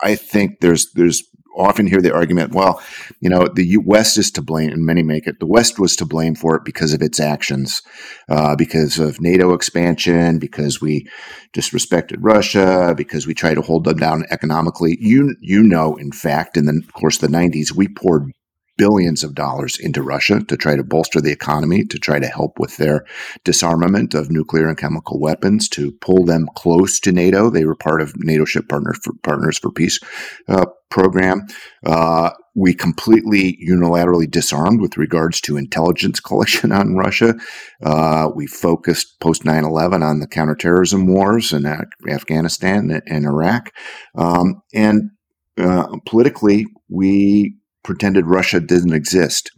[0.04, 1.24] I think there's there's
[1.55, 2.81] often hear the argument, well,
[3.19, 5.39] you know, the West is to blame, and many make it.
[5.39, 7.81] The West was to blame for it because of its actions,
[8.29, 11.07] uh, because of NATO expansion, because we
[11.53, 14.97] disrespected Russia, because we tried to hold them down economically.
[14.99, 18.31] You, you know, in fact, in the course of the 90s, we poured
[18.80, 22.58] billions of dollars into Russia to try to bolster the economy, to try to help
[22.58, 23.06] with their
[23.44, 27.50] disarmament of nuclear and chemical weapons, to pull them close to NATO.
[27.50, 30.00] They were part of NATO ship partner for, Partners for Peace
[30.48, 31.46] uh, program.
[31.86, 37.36] Uh, we completely unilaterally disarmed with regards to intelligence collection on Russia.
[37.84, 41.65] Uh, we focused post 9 11 on the counterterrorism wars in
[42.10, 43.74] Afghanistan and Iraq.
[44.15, 45.12] Um, and
[45.58, 49.52] uh, politically, we pretended Russia didn't exist.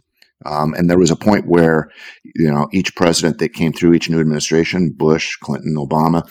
[0.44, 1.88] Um, and there was a point where,
[2.34, 6.22] you know, each president that came through each new administration, Bush, Clinton, Obama,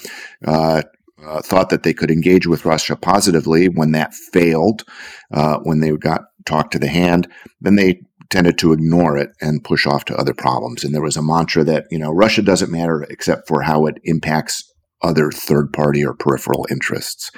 [0.45, 0.81] uh,
[1.23, 3.69] uh, thought that they could engage with Russia positively.
[3.69, 4.83] When that failed,
[5.31, 7.27] uh, when they got talked to the hand,
[7.61, 10.83] then they tended to ignore it and push off to other problems.
[10.83, 13.99] And there was a mantra that, you know, Russia doesn't matter except for how it
[14.03, 14.63] impacts
[15.03, 17.31] other third party or peripheral interests.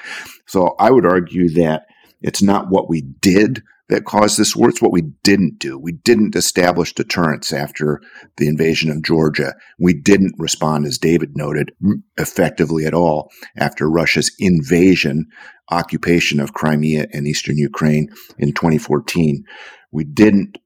[0.48, 1.86] So I would argue that
[2.22, 4.69] it's not what we did that caused this war.
[4.69, 5.77] It's what we didn't do.
[5.77, 8.01] We didn't establish deterrence after
[8.38, 9.53] the invasion of Georgia.
[9.77, 11.73] We didn't respond, as David noted,
[12.17, 15.27] effectively at all after Russia's invasion,
[15.69, 19.43] occupation of Crimea and eastern Ukraine in 2014.
[19.91, 20.58] We didn't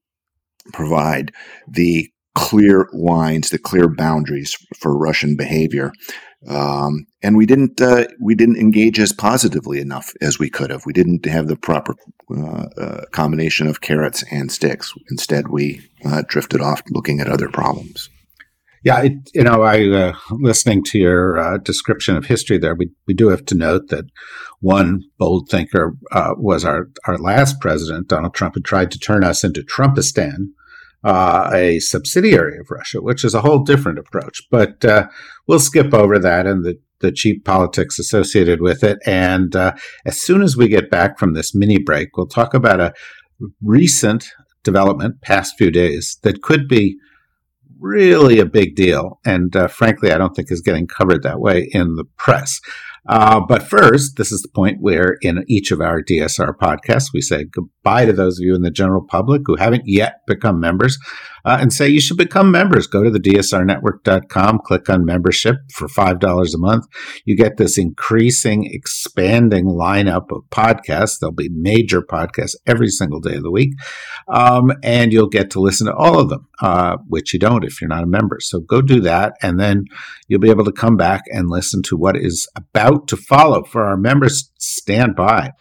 [0.71, 1.33] provide
[1.67, 5.91] the clear lines, the clear boundaries for Russian behavior.
[6.47, 10.85] Um, and we didn't uh, we didn't engage as positively enough as we could have.
[10.85, 11.95] We didn't have the proper
[12.35, 14.93] uh, uh, combination of carrots and sticks.
[15.09, 18.09] Instead, we uh, drifted off looking at other problems.
[18.83, 22.75] Yeah, it, you know, I uh, listening to your uh, description of history there.
[22.75, 24.05] We we do have to note that
[24.59, 25.97] one bold thinker
[26.37, 30.49] was our our last president, Donald Trump, who tried to turn us into Trumpistan,
[31.03, 34.41] uh, a subsidiary of Russia, which is a whole different approach.
[34.49, 35.07] But uh,
[35.47, 38.97] we'll skip over that and the the cheap politics associated with it.
[39.05, 39.73] And uh,
[40.05, 42.93] as soon as we get back from this mini break, we'll talk about a
[43.61, 44.25] recent
[44.63, 46.97] development, past few days, that could be
[47.79, 49.19] really a big deal.
[49.25, 52.59] And uh, frankly, I don't think is getting covered that way in the press.
[53.07, 57.21] Uh, but first, this is the point where in each of our DSR podcasts, we
[57.21, 60.97] say goodbye to those of you in the general public who haven't yet become members
[61.47, 62.87] uh, and say you should become members.
[62.87, 66.85] Go to the DSRnetwork.com, click on membership for $5 a month.
[67.23, 71.19] You get this increasing, expanding lineup of podcasts.
[71.19, 73.71] There'll be major podcasts every single day of the week.
[74.27, 77.79] Um, and you'll get to listen to all of them, uh, which you don't if
[77.79, 78.39] you're not a member.
[78.41, 79.35] So go do that.
[79.41, 79.85] And then
[80.27, 83.63] you'll be able to come back and listen to what is about to follow.
[83.63, 85.51] For our members, stand by.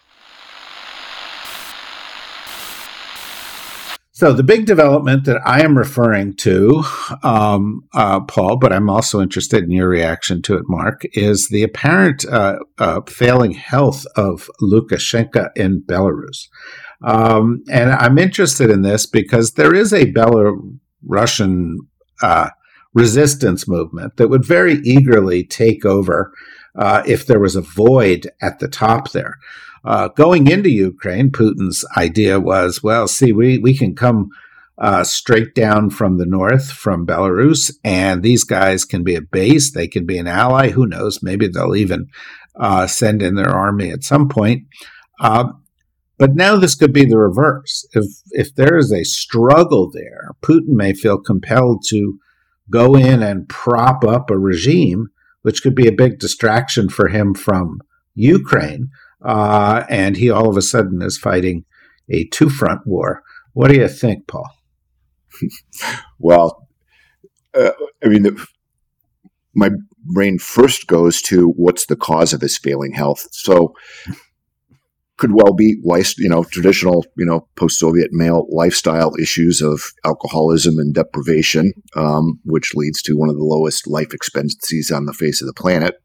[4.17, 6.83] So the big development that I am referring to,
[7.23, 11.63] um, uh, Paul, but I'm also interested in your reaction to it, Marc, is the
[11.63, 16.49] apparent uh, uh, failing health of Lukashenko in Belarus.
[17.05, 21.75] Um, and I'm interested in this because there is a Belarusian
[22.23, 22.49] uh,
[22.95, 26.33] resistance movement that would very eagerly take over
[26.75, 29.35] uh, if there was a void at the top there.
[29.87, 34.31] Uh, going into Ukraine, Putin's idea was, well, see, we, we can come
[34.79, 39.71] uh, straight down from the north, from Belarus, and these guys can be a base.
[39.71, 40.71] They can be an ally.
[40.71, 41.23] Who knows?
[41.23, 42.09] Maybe they'll even
[42.57, 44.65] uh, send in their army at some point.
[45.21, 45.53] Uh,
[46.19, 47.87] but now this could be the reverse.
[47.93, 52.19] If if there is a struggle there, Putin may feel compelled to
[52.71, 55.09] go in and prop up a regime,
[55.43, 57.81] which could be a big distraction for him from
[58.15, 58.91] Ukraine
[59.27, 61.65] uh, and he all of a sudden is fighting
[62.09, 63.23] a two front war.
[63.53, 64.49] What do you think, Paul?
[66.19, 66.69] well,
[67.53, 67.73] uh,
[68.05, 68.47] I mean, the,
[69.55, 69.71] my
[70.05, 73.27] brain first goes to what's the cause of his failing health.
[73.33, 73.75] So,
[75.17, 75.81] could well be
[76.19, 82.75] you know traditional you know post-Soviet male lifestyle issues of alcoholism and deprivation, um, which
[82.75, 85.97] leads to one of the lowest life expectancies on the face of the planet.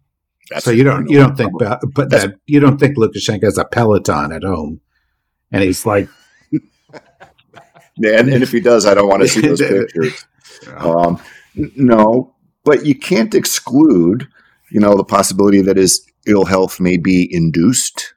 [0.52, 3.64] That's so you don't you don't think but that you don't think Lukashenko has a
[3.64, 4.82] Peloton at home,
[5.50, 6.10] and he's like,
[7.98, 10.26] and, and, if he does, I don't want to see those pictures.
[10.76, 11.22] Um,
[11.56, 12.36] no,
[12.66, 14.28] but you can't exclude,
[14.72, 18.14] you know, the possibility that his ill health may be induced.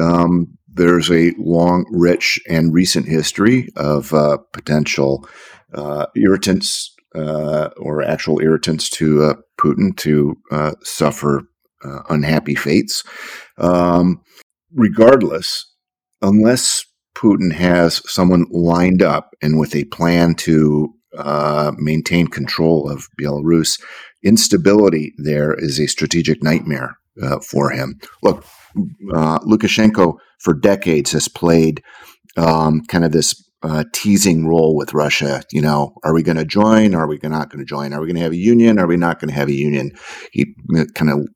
[0.00, 5.26] Um, there's a long, rich, and recent history of uh, potential
[5.72, 11.44] uh, irritants uh, or actual irritants to uh, Putin to uh, suffer
[11.84, 13.04] uh, unhappy fates.
[13.58, 14.22] Um,
[14.72, 15.66] regardless,
[16.22, 16.84] unless
[17.16, 23.80] Putin has someone lined up and with a plan to uh, maintain control of Belarus,
[24.22, 27.98] instability there is a strategic nightmare uh, for him.
[28.22, 28.44] Look,
[29.14, 31.82] uh, Lukashenko for decades has played
[32.36, 35.42] um, kind of this uh, teasing role with Russia.
[35.50, 36.94] You know, are we going to join?
[36.94, 37.92] Are we not going to join?
[37.92, 38.78] Are we going to have a union?
[38.78, 39.92] Are we not going to have a union?
[40.32, 41.26] He uh, kind of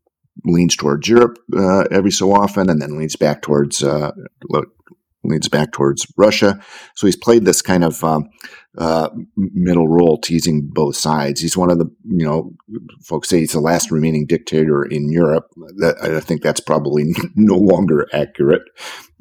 [0.45, 4.13] leans towards Europe uh, every so often, and then leans back towards uh,
[5.25, 6.61] leans back towards Russia.
[6.95, 8.31] So he's played this kind of um,
[8.79, 11.41] uh, middle role, teasing both sides.
[11.41, 12.53] He's one of the you know
[13.03, 15.51] folks say he's the last remaining dictator in Europe.
[15.77, 18.63] That, I think that's probably no longer accurate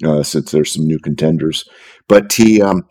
[0.04, 1.68] uh, since there's some new contenders.
[2.08, 2.88] But he um,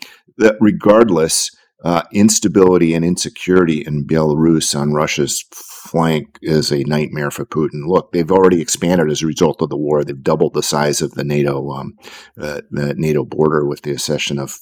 [0.60, 1.50] regardless.
[1.84, 5.44] Uh, instability and insecurity in Belarus on Russia's
[5.78, 7.86] flank is a nightmare for Putin.
[7.86, 10.04] Look, they've already expanded as a result of the war.
[10.04, 11.94] They've doubled the size of the NATO um,
[12.40, 14.60] uh, the NATO border with the accession of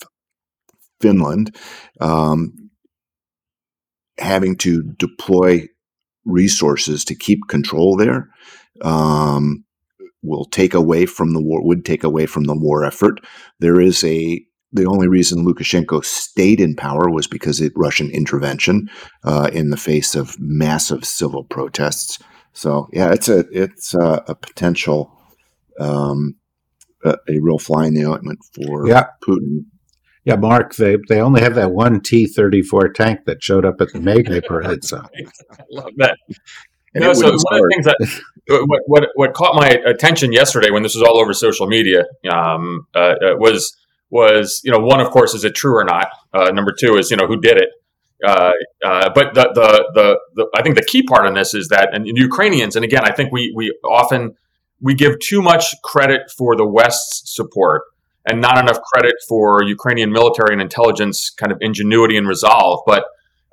[1.01, 1.57] Finland.
[2.01, 2.71] Um,
[4.19, 5.69] having to deploy
[6.25, 8.31] resources to keep control there
[8.83, 9.65] um,
[10.23, 11.65] will take away from the war.
[11.65, 13.21] Would take away from the war effort.
[13.61, 14.45] There is a
[14.77, 18.89] the only reason Lukashenko stayed in power was because of Russian intervention
[19.25, 22.19] uh, in the face of massive civil protests.
[22.53, 25.19] So yeah, it's a it's a, a potential
[25.81, 26.37] um,
[27.05, 29.09] a, a, real fly in the ointment for yeah.
[29.27, 29.67] Putin.
[30.25, 33.81] Yeah, Marc, they they only have that one T thirty four tank that showed up
[33.81, 34.85] at the May Day parade.
[34.85, 34.99] So
[35.53, 36.17] I love that.
[36.95, 37.61] And no, so one start.
[37.61, 38.23] of the things that
[38.69, 42.87] what, what, what caught my attention yesterday when this was all over social media um,
[42.95, 43.77] uh, uh was
[44.11, 47.11] was you know one of course is it true or not uh, number two is
[47.11, 47.71] you know who did it
[48.25, 48.53] Uh,
[48.83, 51.91] uh, but the, the, the the I think the key part in this is that
[51.93, 54.35] and Ukrainians, and again, I think we we often
[54.81, 57.83] we give too much credit for the West's support
[58.27, 62.81] and not enough credit for Ukrainian military and intelligence kind of ingenuity and resolve.
[62.87, 63.05] But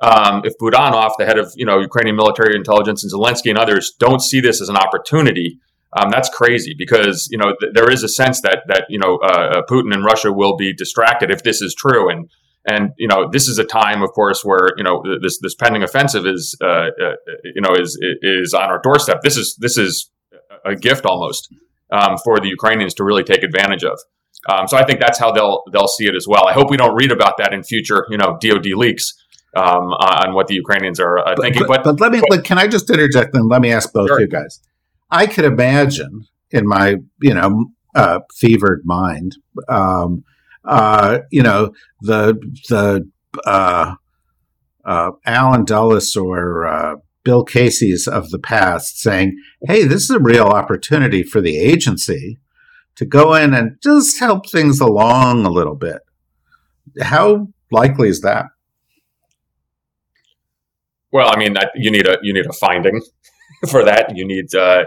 [0.02, 3.94] um, if Budanov, the head of you know Ukrainian military intelligence, and Zelensky and others
[4.00, 5.60] don't see this as an opportunity,
[5.98, 9.18] um, that's crazy because you know th- there is a sense that that you know
[9.18, 12.30] uh, Putin and Russia will be distracted if this is true and
[12.66, 15.84] and you know, this is a time, of course, where you know this this pending
[15.84, 19.22] offensive is uh, uh, you know is is on our doorstep.
[19.22, 20.10] This is this is
[20.66, 21.54] a gift almost
[21.92, 24.00] um, for the Ukrainians to really take advantage of.
[24.50, 26.48] Um, so I think that's how they'll they'll see it as well.
[26.48, 29.14] I hope we don't read about that in future, you know, DoD leaks
[29.58, 31.64] um, on what the Ukrainians are uh, thinking.
[31.68, 32.22] But, but, but let me.
[32.30, 34.22] But, can I just interject and let me ask both sure.
[34.22, 34.62] you guys?
[35.14, 39.38] I could imagine in my you know uh, fevered mind
[39.70, 40.24] um,
[40.66, 42.40] uh, you know, the
[42.70, 43.10] the
[43.46, 43.96] uh,
[44.86, 49.38] uh, Allen Dulles or uh, Bill Casey's of the past saying,
[49.68, 52.40] "Hey, this is a real opportunity for the agency
[52.96, 56.02] to go in and just help things along a little bit."
[57.02, 58.46] How likely is that?
[61.12, 63.02] Well, I mean, you need a you need a finding
[63.70, 64.16] for that.
[64.16, 64.86] You need uh,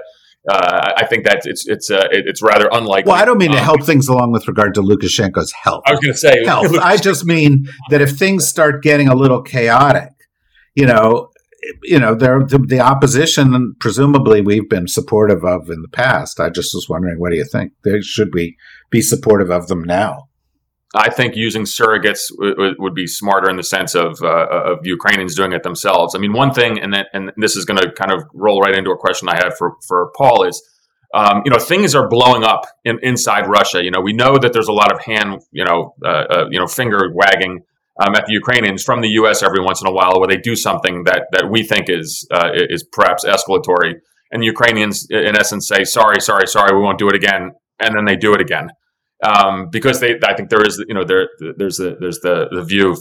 [0.49, 3.11] uh, I think that it's it's uh, it's rather unlikely.
[3.11, 5.83] Well, I don't mean to um, help things along with regard to Lukashenko's health.
[5.87, 6.77] I was going to say health.
[6.79, 10.11] I just mean that if things start getting a little chaotic,
[10.75, 11.31] you know,
[11.83, 16.39] you know, the, the opposition, presumably we've been supportive of in the past.
[16.39, 17.73] I just was wondering, what do you think?
[18.03, 18.57] should we
[18.91, 20.26] be supportive of them now?
[20.97, 25.35] I think using surrogates w- would be smarter in the sense of uh, of Ukrainians
[25.35, 26.15] doing it themselves.
[26.15, 28.75] I mean, one thing, and that, and this is going to kind of roll right
[28.75, 30.63] into a question I had for for Paul is,
[31.15, 33.83] um, you know, things are blowing up in, inside Russia.
[33.85, 36.59] You know, we know that there's a lot of hand, you know, uh, uh, you
[36.59, 37.61] know, finger wagging
[38.01, 39.43] um, at the Ukrainians from the U.S.
[39.43, 42.51] every once in a while, where they do something that that we think is uh,
[42.55, 43.95] is perhaps escalatory,
[44.33, 47.95] and the Ukrainians, in essence, say, "Sorry, sorry, sorry, we won't do it again," and
[47.95, 48.71] then they do it again
[49.23, 52.65] um, because they, I think there is, you know, there, there's the, there's the, the
[52.65, 52.97] view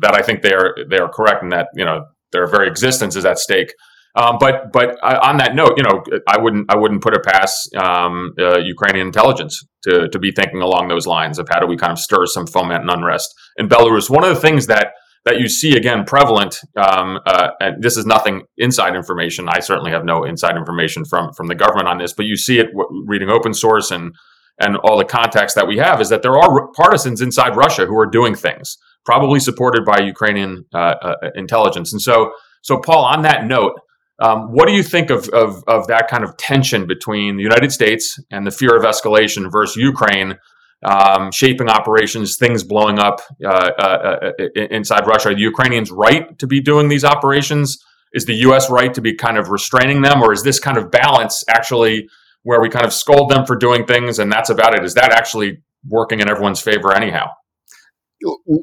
[0.00, 3.16] that I think they are, they are correct in that, you know, their very existence
[3.16, 3.72] is at stake.
[4.16, 7.22] Um, but, but uh, on that note, you know, I wouldn't, I wouldn't put it
[7.22, 11.66] past um, uh, Ukrainian intelligence to, to be thinking along those lines of how do
[11.66, 14.10] we kind of stir some foment and unrest in Belarus.
[14.10, 14.92] One of the things that
[15.26, 19.48] that you see again prevalent, um, uh, and this is nothing inside information.
[19.50, 22.58] I certainly have no inside information from from the government on this, but you see
[22.58, 24.14] it w- reading open source and
[24.60, 27.98] and all the contacts that we have is that there are partisans inside Russia who
[27.98, 31.92] are doing things, probably supported by Ukrainian uh, uh, intelligence.
[31.92, 32.32] And so,
[32.62, 33.80] so Paul, on that note,
[34.20, 37.72] um, what do you think of, of, of that kind of tension between the United
[37.72, 40.38] States and the fear of escalation versus Ukraine?
[40.82, 45.28] Um, shaping operations, things blowing up uh, uh, uh inside Russia.
[45.28, 47.84] Are the Ukrainians right to be doing these operations?
[48.14, 48.70] Is the U.S.
[48.70, 52.08] right to be kind of restraining them, or is this kind of balance actually
[52.42, 54.84] where we kind of scold them for doing things and that's about it.
[54.84, 57.26] Is that actually working in everyone's favor anyhow?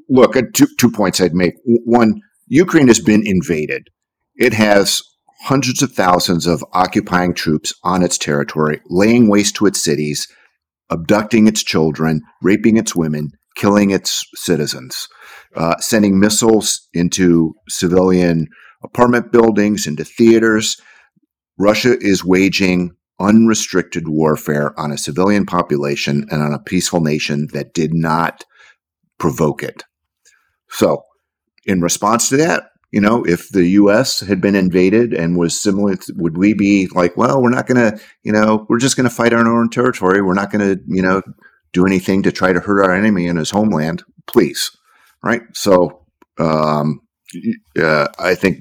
[0.09, 1.55] Look, two, two points I'd make.
[1.63, 3.87] One, Ukraine has been invaded.
[4.35, 5.01] It has
[5.41, 10.27] hundreds of thousands of occupying troops on its territory, laying waste to its cities,
[10.89, 15.07] abducting its children, raping its women, killing its citizens,
[15.55, 18.47] uh, sending missiles into civilian
[18.83, 20.79] apartment buildings, into theaters.
[21.57, 27.73] Russia is waging unrestricted warfare on a civilian population and on a peaceful nation that
[27.73, 28.43] did not
[29.17, 29.83] provoke it.
[30.69, 31.03] So,
[31.65, 34.21] in response to that, you know, if the U.S.
[34.21, 37.99] had been invaded and was similar, would we be like, well, we're not going to,
[38.23, 40.21] you know, we're just going to fight our own territory.
[40.21, 41.21] We're not going to, you know,
[41.73, 44.03] do anything to try to hurt our enemy in his homeland.
[44.25, 44.71] Please,
[45.23, 45.41] right?
[45.53, 46.05] So,
[46.39, 47.01] um,
[47.77, 48.59] uh, I think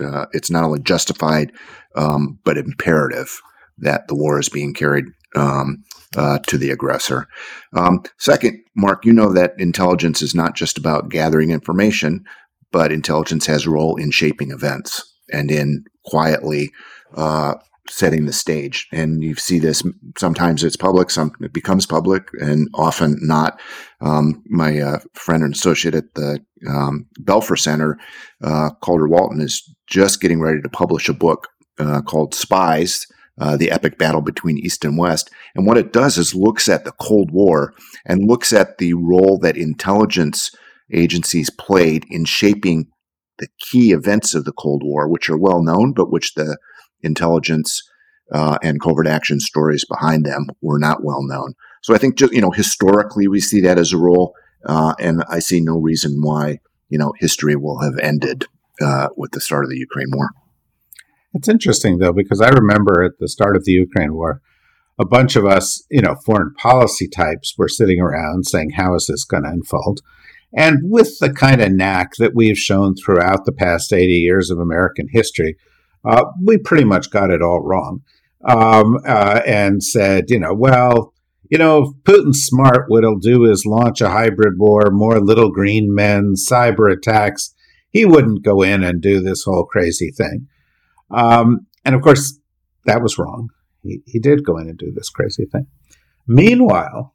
[0.00, 1.52] uh, it's not only justified
[1.94, 3.40] um, but imperative
[3.80, 5.06] that the war is being carried
[5.36, 5.84] um,
[6.16, 7.28] uh, to the aggressor.
[7.74, 12.24] Um, second, Marc, you know that intelligence is not just about gathering information,
[12.72, 16.70] but intelligence has a role in shaping events and in quietly
[17.14, 17.54] uh,
[17.88, 18.86] setting the stage.
[18.92, 19.82] And you see this
[20.18, 23.60] sometimes it's public, some it becomes public, and often not.
[24.00, 27.98] Um, my uh, friend and associate at the um, Belfer Center,
[28.42, 31.48] uh, Calder Walton, is just getting ready to publish a book
[31.78, 33.06] uh, called Spies
[33.40, 35.30] uh, the epic battle between East and West.
[35.54, 37.74] And what it does is looks at the Cold War
[38.04, 40.50] and looks at the role that intelligence
[40.92, 42.88] agencies played in shaping
[43.38, 46.58] the key events of the Cold War, which are well known, but which the
[47.02, 47.82] intelligence
[48.32, 51.54] uh, and covert action stories behind them were not well known.
[51.82, 54.34] So I think just you know historically we see that as a role,
[54.66, 56.58] uh, and I see no reason why
[56.88, 58.46] you know, history will have ended
[58.80, 60.30] uh, with the start of the Ukraine war.
[61.34, 64.40] It's interesting though because I remember at the start of the Ukraine war,
[64.98, 69.06] a bunch of us, you know, foreign policy types were sitting around saying, "How is
[69.06, 70.00] this going to unfold?"
[70.52, 74.58] And with the kind of knack that we've shown throughout the past 80 years of
[74.58, 75.56] American history,
[76.04, 78.02] uh, we pretty much got it all wrong
[78.44, 81.12] um, uh, and said, you know, well,
[81.50, 85.50] you know, if Putin's smart, what he'll do is launch a hybrid war, more little
[85.50, 87.54] green men, cyber attacks.
[87.90, 90.48] He wouldn't go in and do this whole crazy thing.
[91.10, 92.38] Um, and of course,
[92.84, 93.48] that was wrong.
[93.82, 95.66] He, he did go in and do this crazy thing.
[96.26, 97.14] Meanwhile,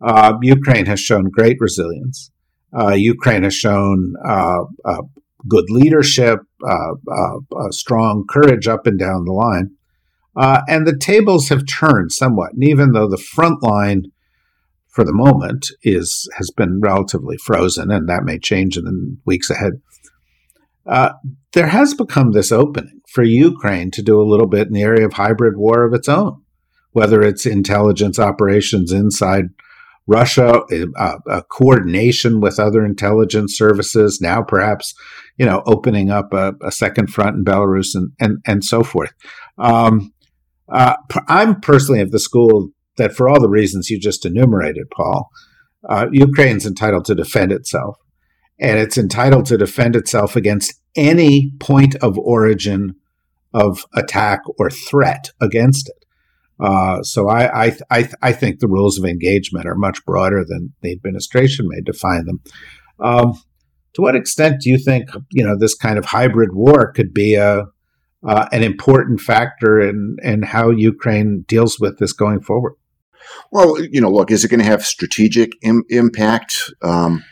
[0.00, 2.30] uh, Ukraine has shown great resilience.
[2.76, 5.02] Uh, Ukraine has shown uh, uh
[5.46, 9.70] good leadership, uh, uh, strong courage up and down the line.
[10.36, 12.54] And the tables have turned somewhat.
[12.54, 14.04] And even though the front line
[14.88, 19.50] for the moment is has been relatively frozen, and that may change in the weeks
[19.50, 19.82] ahead,
[21.52, 25.06] there has become this opening for Ukraine to do a little bit in the area
[25.06, 26.42] of hybrid war of its own,
[26.90, 29.44] whether it's intelligence operations inside
[30.06, 30.62] Russia,
[30.96, 34.94] uh, coordination with other intelligence services, now perhaps,
[35.38, 39.12] you know, opening up a, a second front in Belarus and, and, and so forth.
[39.58, 40.12] Um,
[40.68, 40.96] uh,
[41.28, 45.30] I'm personally of the school that, for all the reasons you just enumerated, Paul,
[45.88, 47.96] uh, Ukraine's entitled to defend itself,
[48.58, 52.96] and it's entitled to defend itself against any point of origin
[53.54, 56.04] of attack or threat against it.
[56.60, 60.72] Uh, so I, I, I, I, think the rules of engagement are much broader than
[60.82, 62.40] the administration may define them.
[63.00, 63.34] Um,
[63.94, 67.34] to what extent do you think you know this kind of hybrid war could be
[67.34, 67.66] a
[68.26, 72.74] uh, an important factor in in how Ukraine deals with this going forward?
[73.50, 76.72] Well, you know, look, is it going to have strategic Im- impact?
[76.82, 77.24] Um,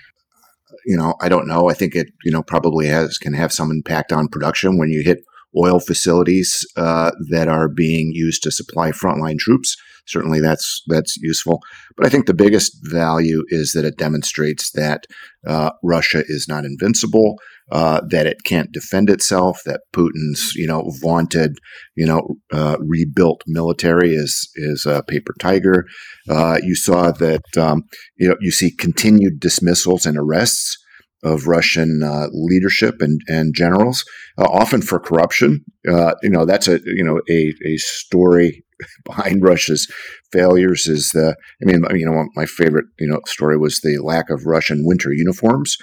[0.87, 1.69] you know, I don't know.
[1.69, 5.03] I think it, you know, probably has can have some impact on production when you
[5.05, 5.19] hit
[5.57, 9.77] oil facilities uh, that are being used to supply frontline troops.
[10.07, 11.61] Certainly, that's that's useful.
[11.97, 15.07] But I think the biggest value is that it demonstrates that
[15.47, 17.37] uh, Russia is not invincible
[17.73, 21.57] uh, that it can't defend itself, that Putin's, you know, vaunted,
[21.95, 25.87] you know, uh, rebuilt military is is a paper tiger.
[26.29, 27.85] Uh, you saw that, um,
[28.17, 30.77] you know, you see continued dismissals and arrests
[31.23, 34.05] of Russian uh, leadership and, and generals,
[34.39, 35.65] uh, often for corruption.
[35.89, 38.65] Uh, you know, that's a you know a, a story
[39.05, 39.87] behind Russia's
[40.33, 41.37] failures is the.
[41.63, 45.13] I mean, you know, my favorite you know story was the lack of Russian winter
[45.13, 45.77] uniforms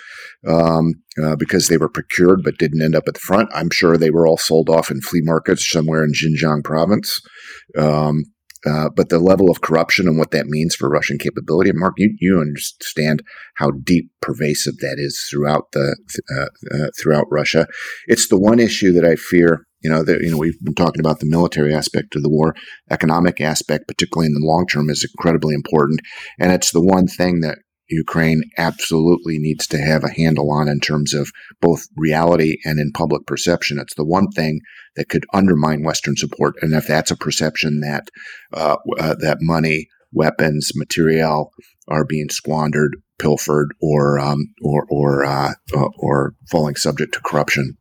[0.47, 3.49] um, uh, because they were procured but didn't end up at the front.
[3.53, 7.19] I'm sure they were all sold off in flea markets somewhere in Xinjiang province.
[7.77, 8.25] Um,
[8.65, 12.15] uh, but the level of corruption and what that means for Russian capability, Marc, you,
[12.19, 13.23] you understand
[13.55, 15.95] how deep pervasive that is throughout the
[16.35, 17.67] uh, uh, throughout Russia.
[18.07, 19.65] It's the one issue that I fear.
[19.81, 22.53] You know, that you know we've been talking about the military aspect of the war,
[22.91, 26.01] economic aspect, particularly in the long term, is incredibly important,
[26.37, 27.59] and it's the one thing that
[27.89, 31.31] Ukraine absolutely needs to have a handle on in terms of
[31.61, 33.79] both reality and in public perception.
[33.79, 34.61] It's the one thing
[34.95, 38.09] that could undermine Western support, and if that's a perception that
[38.53, 41.51] uh, uh, that money, weapons, material
[41.87, 47.77] are being squandered, pilfered, or um, or or uh, uh or falling subject to corruption.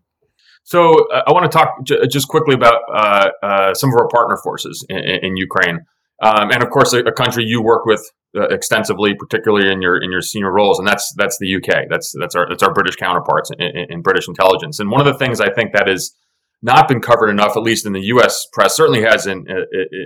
[0.64, 4.36] So uh, I want to talk j- just quickly about uh, some of our partner
[4.42, 5.80] forces in, in Ukraine.
[6.20, 8.02] Um, and of course, a, a, country you work with
[8.36, 11.88] uh, extensively, particularly in your in your senior roles, and that's that's the UK.
[11.88, 14.80] That's that's our that's our British counterparts in, in, in, British intelligence.
[14.80, 16.12] And one of the things I think that has
[16.60, 18.46] not been covered enough, at least in the U.S.
[18.52, 19.46] press, certainly has in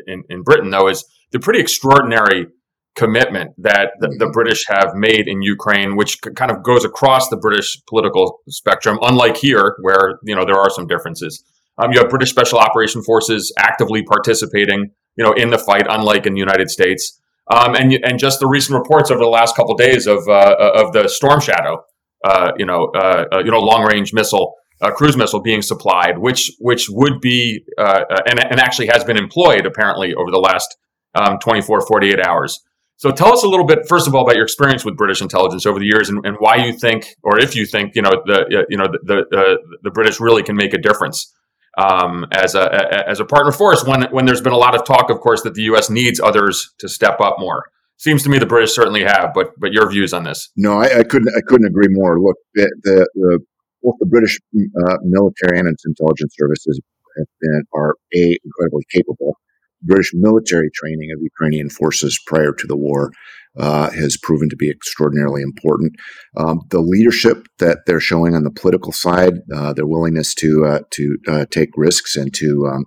[0.06, 2.46] in, in Britain, though, is the pretty extraordinary
[2.94, 7.38] commitment that the, the, British have made in Ukraine, which kind of goes across the
[7.38, 8.98] British political spectrum.
[9.00, 11.42] Unlike here, where you know there are some differences.
[11.78, 16.26] Um, you have British Special Operation Forces actively participating you know, in the fight, unlike
[16.26, 17.20] in the United States.
[17.50, 20.56] Um, and and just the recent reports over the last couple of days of uh,
[20.74, 21.82] of the Storm Shadow,
[22.24, 26.18] uh, you know, uh, uh you know, long range missile, uh, cruise missile being supplied,
[26.18, 30.76] which which would be uh, and and actually has been employed apparently over the last
[31.14, 32.60] um, 24, 48 hours.
[32.96, 35.66] So tell us a little bit, first of all, about your experience with British intelligence
[35.66, 38.64] over the years, and, and why you think, or if you think, you know, the
[38.70, 41.34] you know the the, the British really can make a difference
[41.78, 44.84] um, as a as a partner for us when when there's been a lot of
[44.84, 45.88] talk, of course, that the U.S.
[45.88, 47.64] needs others to step up more.
[47.96, 50.50] Seems to me the British certainly have, but but your views on this?
[50.56, 52.20] No, I, I couldn't I couldn't agree more.
[52.20, 53.38] Look, the, the, the
[53.82, 56.80] both the British uh, military and its intelligence services
[57.16, 59.36] have been are a incredibly capable,
[59.82, 63.12] British military training of Ukrainian forces prior to the war
[63.57, 65.94] uh, has proven to be extraordinarily important.
[66.36, 70.80] Um, the leadership that they're showing on the political side, uh, their willingness to uh,
[70.90, 72.84] to uh, take risks and to um,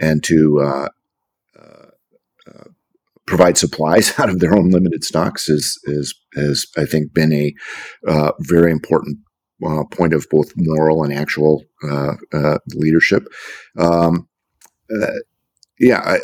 [0.00, 0.88] and to uh,
[1.58, 2.64] uh,
[3.26, 7.52] provide supplies out of their own limited stocks is is has I think been a
[8.40, 9.18] very important
[9.92, 11.64] point of both moral and actual
[12.74, 13.26] leadership.
[13.78, 14.28] Um,
[15.78, 16.18] yeah, I,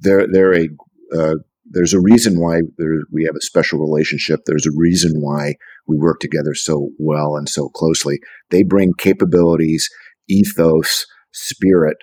[0.00, 0.68] they're they're a
[1.14, 1.34] uh,
[1.64, 4.40] there's a reason why there, we have a special relationship.
[4.46, 5.54] There's a reason why
[5.86, 8.18] we work together so well and so closely.
[8.50, 9.88] They bring capabilities,
[10.28, 11.96] ethos, spirit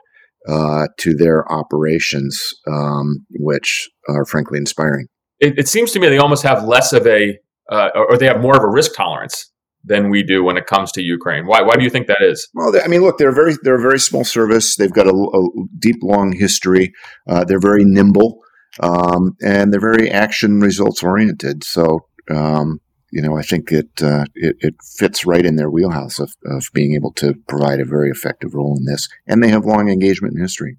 [0.48, 5.08] uh, to their operations, um, which are frankly inspiring.
[5.40, 7.38] It, it, seems to me they almost have less of a,
[7.72, 9.52] uh, or they have more of a risk tolerance
[9.84, 11.46] than we do when it comes to Ukraine.
[11.46, 11.62] Why?
[11.62, 12.48] Why do you think that is?
[12.54, 14.76] Well, I mean, look, they're very they're a very small service.
[14.76, 15.48] They've got a, a
[15.80, 16.92] deep, long history.
[17.28, 18.40] Uh, they're very nimble,
[18.80, 21.64] um, and they're very action results oriented.
[21.64, 22.80] So, um,
[23.12, 26.66] you know, I think it, uh, it, it fits right in their wheelhouse of, of
[26.74, 30.36] being able to provide a very effective role in this, and they have long engagement
[30.36, 30.78] in history.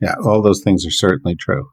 [0.00, 1.70] Yeah, all those things are certainly true.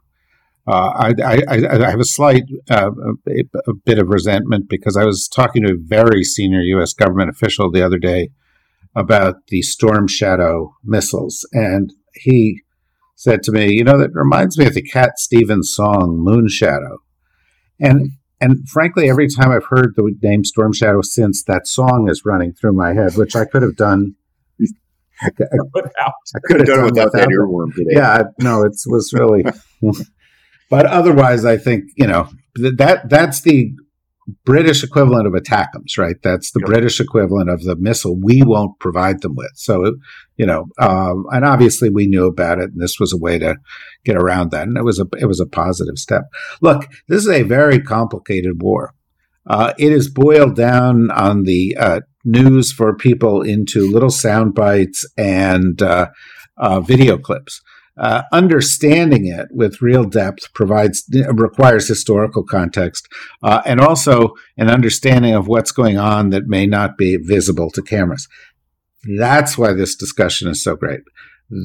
[0.67, 2.91] Uh, I, I, I, have a slight uh,
[3.27, 6.93] a, a, bit of resentment because I was talking to a very senior U.S.
[6.93, 8.29] government official the other day
[8.95, 12.61] about the Storm Shadow missiles, and he
[13.16, 16.99] said to me, "You know, that reminds me of the Cat Stevens song Moon Shadow,"
[17.80, 22.24] and and frankly, every time I've heard the name Storm Shadow since, that song is
[22.26, 24.16] running through my head, which I could have done.
[25.22, 27.91] I, I, I could have done, done without, without that earworm today.
[27.91, 29.43] Yeah, no, it was really.
[30.72, 33.74] But otherwise, I think you know that that's the
[34.45, 36.15] British equivalent of ATACMS, right?
[36.22, 36.67] That's the yep.
[36.67, 39.51] British equivalent of the missile we won't provide them with.
[39.55, 39.95] So,
[40.38, 43.57] you know, um, and obviously we knew about it, and this was a way to
[44.05, 46.24] get around that, and it was a it was a positive step.
[46.61, 48.93] Look, this is a very complicated war.
[49.47, 55.05] Uh, it is boiled down on the uh, news for people into little sound bites
[55.17, 56.09] and uh,
[56.57, 57.61] uh video clips.
[58.01, 63.07] Uh, understanding it with real depth provides requires historical context
[63.43, 67.79] uh, and also an understanding of what's going on that may not be visible to
[67.83, 68.27] cameras.
[69.19, 71.01] That's why this discussion is so great.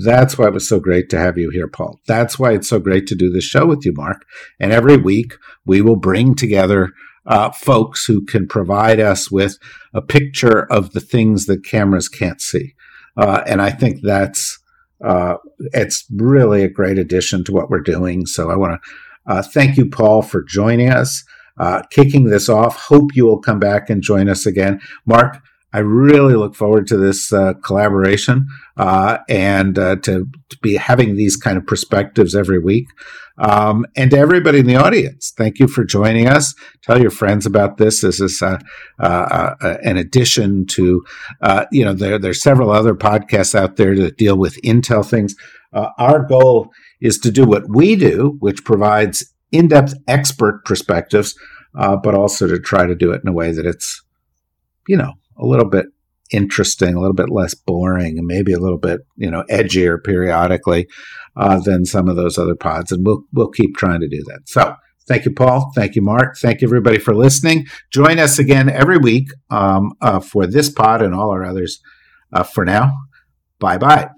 [0.05, 2.01] That's why it was so great to have you here, Paul.
[2.07, 4.27] That's why it's so great to do this show with you, Mark.
[4.61, 6.93] And every week we will bring together
[7.25, 9.57] uh, folks who can provide us with
[9.95, 12.75] a picture of the things that cameras can't see.
[13.17, 14.59] Uh, and I think that's
[15.05, 18.27] uh, it's really a great addition to what we're doing.
[18.27, 18.91] So I want to
[19.33, 21.25] uh, thank you, Paul, for joining us,
[21.59, 22.77] uh, kicking this off.
[22.77, 24.81] Hope you will come back and join us again.
[25.05, 25.43] Marc,
[25.73, 28.47] I really look forward to this uh, collaboration
[28.77, 32.87] uh, and uh, to, to, be having these kind of perspectives every week.
[33.39, 36.55] Um, and to everybody in the audience, thank you for joining us.
[36.83, 38.01] Tell your friends about this.
[38.01, 38.59] This is uh,
[38.99, 41.05] uh, uh, an addition to,
[41.71, 45.35] you know, there, there's several other podcasts out there that deal with Intel things.
[45.73, 46.71] our goal
[47.03, 51.35] is to do what we do, which provides in-depth expert perspectives,
[51.75, 54.03] but also to try to do it in a way that it's,
[54.89, 55.87] you know, a little bit
[56.31, 60.89] interesting, a little bit less boring, and maybe a little bit you know edgier periodically
[61.37, 62.93] uh, than some of those other pods.
[62.93, 64.41] And we'll we'll keep trying to do that.
[64.47, 64.75] So.
[65.09, 65.71] Thank you, Paul.
[65.77, 66.37] Thank you, Marc.
[66.37, 67.67] Thank you, everybody, for listening.
[67.93, 71.81] Join us again every week um, uh, for this pod and all our others.
[72.33, 72.93] Uh, for now,
[73.61, 74.11] bye bye.